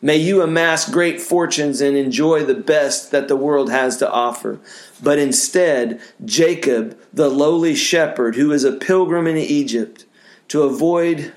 May 0.05 0.17
you 0.17 0.43
amass 0.43 0.91
great 0.91 1.21
fortunes 1.21 1.81
and 1.81 1.97
enjoy 1.97 2.45
the 2.45 2.55
best 2.55 3.13
that 3.13 3.29
the 3.29 3.37
world 3.37 3.71
has 3.71 3.97
to 3.99 4.11
offer. 4.11 4.59
But 5.01 5.19
instead, 5.19 6.01
Jacob, 6.25 6.99
the 7.13 7.29
lowly 7.29 7.77
shepherd 7.77 8.35
who 8.35 8.53
is 8.53 8.65
a 8.65 8.73
pilgrim 8.73 9.29
in 9.29 9.37
Egypt, 9.37 10.05
to 10.49 10.65
avoid 10.65 11.33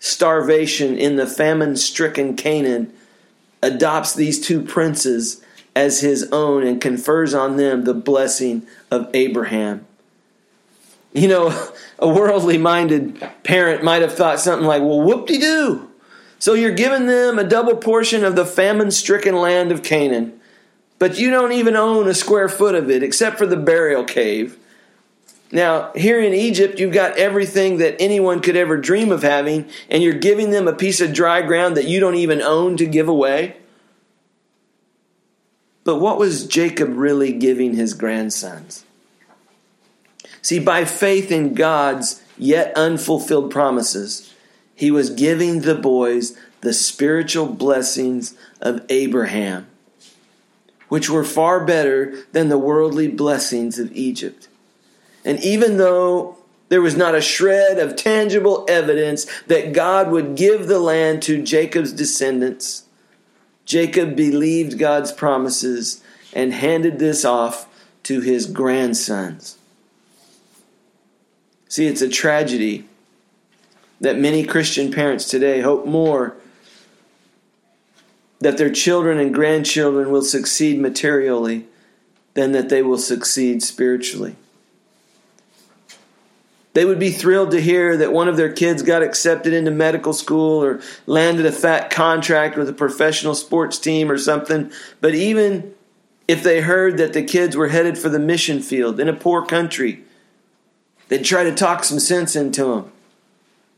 starvation 0.00 0.98
in 0.98 1.14
the 1.14 1.28
famine 1.28 1.76
stricken 1.76 2.34
Canaan, 2.34 2.92
adopts 3.62 4.14
these 4.14 4.44
two 4.44 4.60
princes 4.60 5.40
as 5.74 6.00
his 6.00 6.28
own 6.32 6.66
and 6.66 6.80
confers 6.80 7.34
on 7.34 7.56
them 7.56 7.84
the 7.84 7.94
blessing 7.94 8.66
of 8.90 9.08
Abraham. 9.14 9.86
You 11.12 11.28
know, 11.28 11.70
a 11.98 12.08
worldly 12.08 12.58
minded 12.58 13.20
parent 13.42 13.82
might 13.82 14.02
have 14.02 14.14
thought 14.14 14.40
something 14.40 14.66
like, 14.66 14.82
well, 14.82 15.00
whoop 15.00 15.26
de 15.26 15.38
doo. 15.38 15.88
So 16.38 16.54
you're 16.54 16.74
giving 16.74 17.06
them 17.06 17.38
a 17.38 17.44
double 17.44 17.76
portion 17.76 18.24
of 18.24 18.34
the 18.34 18.44
famine 18.44 18.90
stricken 18.90 19.36
land 19.36 19.70
of 19.70 19.84
Canaan, 19.84 20.40
but 20.98 21.16
you 21.16 21.30
don't 21.30 21.52
even 21.52 21.76
own 21.76 22.08
a 22.08 22.14
square 22.14 22.48
foot 22.48 22.74
of 22.74 22.90
it 22.90 23.02
except 23.02 23.38
for 23.38 23.46
the 23.46 23.56
burial 23.56 24.04
cave. 24.04 24.58
Now, 25.52 25.92
here 25.94 26.20
in 26.20 26.32
Egypt, 26.32 26.80
you've 26.80 26.94
got 26.94 27.18
everything 27.18 27.76
that 27.76 28.00
anyone 28.00 28.40
could 28.40 28.56
ever 28.56 28.78
dream 28.78 29.12
of 29.12 29.22
having, 29.22 29.68
and 29.90 30.02
you're 30.02 30.14
giving 30.14 30.50
them 30.50 30.66
a 30.66 30.72
piece 30.72 31.00
of 31.02 31.12
dry 31.12 31.42
ground 31.42 31.76
that 31.76 31.86
you 31.86 32.00
don't 32.00 32.14
even 32.14 32.40
own 32.40 32.78
to 32.78 32.86
give 32.86 33.06
away. 33.06 33.56
But 35.84 35.96
what 35.96 36.18
was 36.18 36.46
Jacob 36.46 36.96
really 36.96 37.32
giving 37.32 37.74
his 37.74 37.94
grandsons? 37.94 38.84
See, 40.40 40.58
by 40.58 40.84
faith 40.84 41.30
in 41.30 41.54
God's 41.54 42.22
yet 42.36 42.76
unfulfilled 42.76 43.50
promises, 43.50 44.32
he 44.74 44.90
was 44.90 45.10
giving 45.10 45.60
the 45.60 45.74
boys 45.74 46.36
the 46.60 46.72
spiritual 46.72 47.46
blessings 47.46 48.34
of 48.60 48.84
Abraham, 48.88 49.66
which 50.88 51.10
were 51.10 51.24
far 51.24 51.64
better 51.64 52.24
than 52.32 52.48
the 52.48 52.58
worldly 52.58 53.08
blessings 53.08 53.78
of 53.78 53.92
Egypt. 53.92 54.48
And 55.24 55.42
even 55.44 55.76
though 55.76 56.38
there 56.68 56.80
was 56.80 56.96
not 56.96 57.14
a 57.14 57.20
shred 57.20 57.78
of 57.78 57.96
tangible 57.96 58.64
evidence 58.68 59.26
that 59.46 59.72
God 59.72 60.10
would 60.10 60.36
give 60.36 60.66
the 60.66 60.80
land 60.80 61.22
to 61.22 61.42
Jacob's 61.42 61.92
descendants, 61.92 62.84
Jacob 63.64 64.16
believed 64.16 64.78
God's 64.78 65.12
promises 65.12 66.02
and 66.32 66.52
handed 66.52 66.98
this 66.98 67.24
off 67.24 67.68
to 68.04 68.20
his 68.20 68.46
grandsons. 68.46 69.58
See, 71.68 71.86
it's 71.86 72.02
a 72.02 72.08
tragedy 72.08 72.86
that 74.00 74.18
many 74.18 74.44
Christian 74.44 74.92
parents 74.92 75.28
today 75.28 75.60
hope 75.60 75.86
more 75.86 76.36
that 78.40 78.58
their 78.58 78.70
children 78.70 79.18
and 79.18 79.32
grandchildren 79.32 80.10
will 80.10 80.22
succeed 80.22 80.80
materially 80.80 81.66
than 82.34 82.52
that 82.52 82.68
they 82.68 82.82
will 82.82 82.98
succeed 82.98 83.62
spiritually. 83.62 84.36
They 86.74 86.84
would 86.86 86.98
be 86.98 87.10
thrilled 87.10 87.50
to 87.50 87.60
hear 87.60 87.96
that 87.98 88.12
one 88.12 88.28
of 88.28 88.36
their 88.36 88.52
kids 88.52 88.82
got 88.82 89.02
accepted 89.02 89.52
into 89.52 89.70
medical 89.70 90.14
school 90.14 90.64
or 90.64 90.80
landed 91.06 91.44
a 91.44 91.52
fat 91.52 91.90
contract 91.90 92.56
with 92.56 92.68
a 92.68 92.72
professional 92.72 93.34
sports 93.34 93.78
team 93.78 94.10
or 94.10 94.16
something. 94.16 94.72
But 95.00 95.14
even 95.14 95.74
if 96.26 96.42
they 96.42 96.62
heard 96.62 96.96
that 96.96 97.12
the 97.12 97.22
kids 97.22 97.56
were 97.56 97.68
headed 97.68 97.98
for 97.98 98.08
the 98.08 98.18
mission 98.18 98.60
field 98.60 98.98
in 99.00 99.08
a 99.08 99.12
poor 99.12 99.44
country, 99.44 100.02
they'd 101.08 101.24
try 101.24 101.44
to 101.44 101.54
talk 101.54 101.84
some 101.84 102.00
sense 102.00 102.34
into 102.34 102.64
them. 102.64 102.92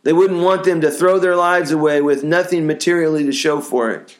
They 0.04 0.12
wouldn't 0.12 0.42
want 0.42 0.64
them 0.64 0.80
to 0.82 0.90
throw 0.90 1.18
their 1.18 1.34
lives 1.34 1.72
away 1.72 2.00
with 2.00 2.22
nothing 2.22 2.66
materially 2.66 3.24
to 3.24 3.32
show 3.32 3.60
for 3.60 3.90
it. 3.90 4.16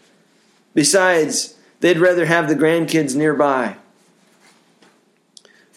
Besides, 0.72 1.54
they'd 1.78 1.98
rather 1.98 2.26
have 2.26 2.48
the 2.48 2.56
grandkids 2.56 3.14
nearby. 3.14 3.76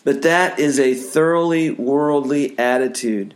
But 0.07 0.21
that 0.21 0.57
is 0.57 0.79
a 0.79 0.93
thoroughly 0.93 1.69
worldly 1.69 2.57
attitude. 2.57 3.33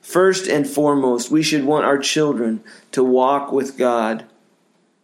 First 0.00 0.48
and 0.48 0.66
foremost, 0.66 1.30
we 1.30 1.44
should 1.44 1.64
want 1.64 1.84
our 1.84 1.96
children 1.96 2.60
to 2.90 3.04
walk 3.04 3.52
with 3.52 3.78
God 3.78 4.24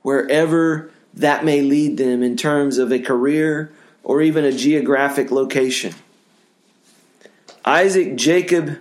wherever 0.02 0.90
that 1.14 1.44
may 1.44 1.60
lead 1.60 1.98
them 1.98 2.24
in 2.24 2.36
terms 2.36 2.78
of 2.78 2.90
a 2.90 2.98
career 2.98 3.70
or 4.02 4.20
even 4.22 4.44
a 4.44 4.50
geographic 4.50 5.30
location. 5.30 5.94
Isaac, 7.64 8.16
Jacob, 8.16 8.80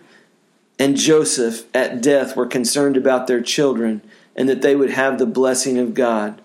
and 0.80 0.98
Joseph 0.98 1.66
at 1.72 2.02
death 2.02 2.36
were 2.36 2.48
concerned 2.48 2.98
about 2.98 3.28
their 3.28 3.42
children 3.42 4.02
and 4.36 4.50
that 4.50 4.64
they 4.64 4.76
would 4.76 4.90
have 4.90 5.20
the 5.20 5.28
blessing 5.28 5.78
of 5.78 5.94
God. 5.94 6.42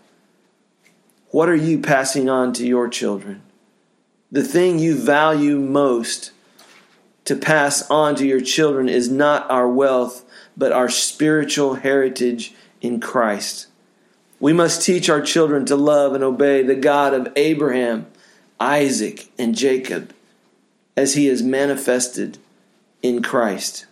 What 1.30 1.48
are 1.48 1.56
you 1.56 1.78
passing 1.78 2.28
on 2.28 2.52
to 2.52 2.66
your 2.66 2.90
children? 2.90 3.40
The 4.32 4.42
thing 4.42 4.78
you 4.78 4.96
value 4.96 5.60
most 5.60 6.32
to 7.26 7.36
pass 7.36 7.88
on 7.90 8.16
to 8.16 8.26
your 8.26 8.40
children 8.40 8.88
is 8.88 9.10
not 9.10 9.48
our 9.50 9.68
wealth, 9.68 10.24
but 10.56 10.72
our 10.72 10.88
spiritual 10.88 11.74
heritage 11.74 12.54
in 12.80 12.98
Christ. 12.98 13.66
We 14.40 14.54
must 14.54 14.84
teach 14.84 15.08
our 15.08 15.20
children 15.20 15.66
to 15.66 15.76
love 15.76 16.14
and 16.14 16.24
obey 16.24 16.62
the 16.62 16.74
God 16.74 17.12
of 17.12 17.32
Abraham, 17.36 18.06
Isaac, 18.58 19.30
and 19.38 19.54
Jacob, 19.54 20.14
as 20.96 21.14
he 21.14 21.28
is 21.28 21.42
manifested 21.42 22.38
in 23.02 23.22
Christ. 23.22 23.86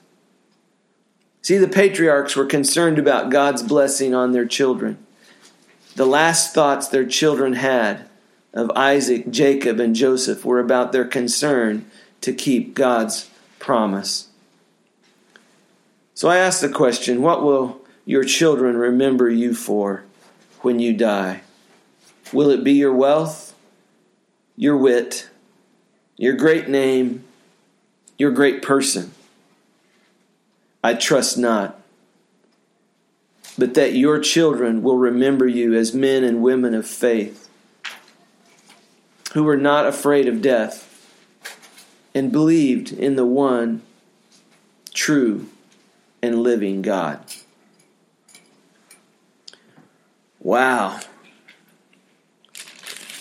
See, 1.43 1.59
the 1.59 1.69
patriarchs 1.69 2.35
were 2.35 2.47
concerned 2.47 2.99
about 2.99 3.31
God's 3.31 3.63
blessing 3.63 4.15
on 4.15 4.33
their 4.33 4.47
children. 4.47 4.99
The 5.97 6.07
last 6.07 6.55
thoughts 6.55 6.89
their 6.89 7.07
children 7.07 7.53
had 7.53 8.10
of 8.53 8.71
Isaac, 8.73 9.31
Jacob, 9.31 9.79
and 9.79 9.95
Joseph 9.95 10.45
were 10.45 10.59
about 10.59 10.93
their 10.93 11.05
concern 11.05 11.89
to 12.21 12.33
keep 12.33 12.75
God's 12.75 13.31
promise. 13.59 14.29
So 16.15 16.29
I 16.29 16.39
ask 16.39 16.61
the 16.61 16.69
question 16.69 17.23
what 17.23 17.43
will 17.43 17.81
your 18.05 18.25
children 18.25 18.77
remember 18.77 19.29
you 19.29 19.55
for 19.55 20.05
when 20.61 20.79
you 20.79 20.93
die? 20.93 21.43
Will 22.33 22.51
it 22.51 22.65
be 22.65 22.73
your 22.73 22.95
wealth, 22.95 23.55
your 24.57 24.77
wit, 24.77 25.29
your 26.17 26.35
great 26.35 26.69
name, 26.69 27.25
your 28.19 28.31
great 28.31 28.63
person? 28.63 29.13
I 30.83 30.95
trust 30.95 31.39
not. 31.39 31.81
But 33.59 33.75
that 33.75 33.95
your 33.95 34.19
children 34.21 34.83
will 34.83 34.97
remember 34.97 35.47
you 35.47 35.75
as 35.75 35.93
men 35.93 36.25
and 36.25 36.43
women 36.43 36.75
of 36.75 36.87
faith 36.87 37.50
who 39.33 39.45
were 39.45 39.57
not 39.57 39.87
afraid 39.87 40.27
of 40.27 40.43
death 40.43 40.87
and 42.15 42.33
believed 42.33 42.93
in 42.93 43.17
the 43.17 43.27
one 43.27 43.83
true 44.93 45.49
and 46.23 46.43
living 46.43 46.83
God. 46.83 47.21
Wow. 50.41 51.01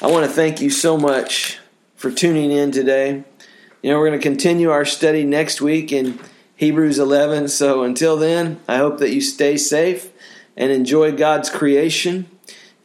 I 0.01 0.07
want 0.07 0.25
to 0.25 0.31
thank 0.31 0.61
you 0.61 0.69
so 0.69 0.97
much 0.97 1.59
for 1.95 2.09
tuning 2.09 2.51
in 2.51 2.71
today. 2.71 3.23
You 3.81 3.91
know, 3.91 3.99
we're 3.99 4.07
going 4.07 4.19
to 4.19 4.23
continue 4.23 4.71
our 4.71 4.85
study 4.85 5.25
next 5.25 5.61
week 5.61 5.91
in 5.91 6.19
Hebrews 6.55 6.97
11. 6.97 7.49
So 7.49 7.83
until 7.83 8.17
then, 8.17 8.59
I 8.67 8.77
hope 8.77 8.99
that 8.99 9.11
you 9.11 9.21
stay 9.21 9.57
safe 9.57 10.11
and 10.57 10.71
enjoy 10.71 11.11
God's 11.11 11.49
creation. 11.49 12.29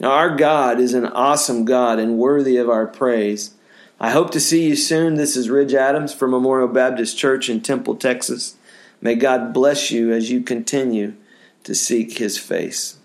Now, 0.01 0.11
our 0.11 0.35
God 0.35 0.81
is 0.81 0.95
an 0.95 1.07
awesome 1.07 1.65
God 1.65 1.99
and 1.99 2.19
worthy 2.19 2.57
of 2.57 2.69
our 2.69 2.87
praise. 2.87 3.55
I 4.01 4.11
hope 4.11 4.31
to 4.33 4.41
see 4.41 4.69
you 4.69 4.77
soon. 4.77 5.15
This 5.15 5.37
is 5.37 5.49
Ridge 5.49 5.73
Adams 5.73 6.13
from 6.13 6.33
Memorial 6.33 6.69
Baptist 6.69 7.17
Church 7.17 7.49
in 7.49 7.61
Temple, 7.61 7.95
Texas. 7.97 8.57
May 9.01 9.15
God 9.15 9.55
bless 9.55 9.91
you 9.91 10.13
as 10.13 10.31
you 10.31 10.41
continue 10.41 11.15
to 11.63 11.75
seek 11.75 12.19
his 12.19 12.37
face. 12.37 12.99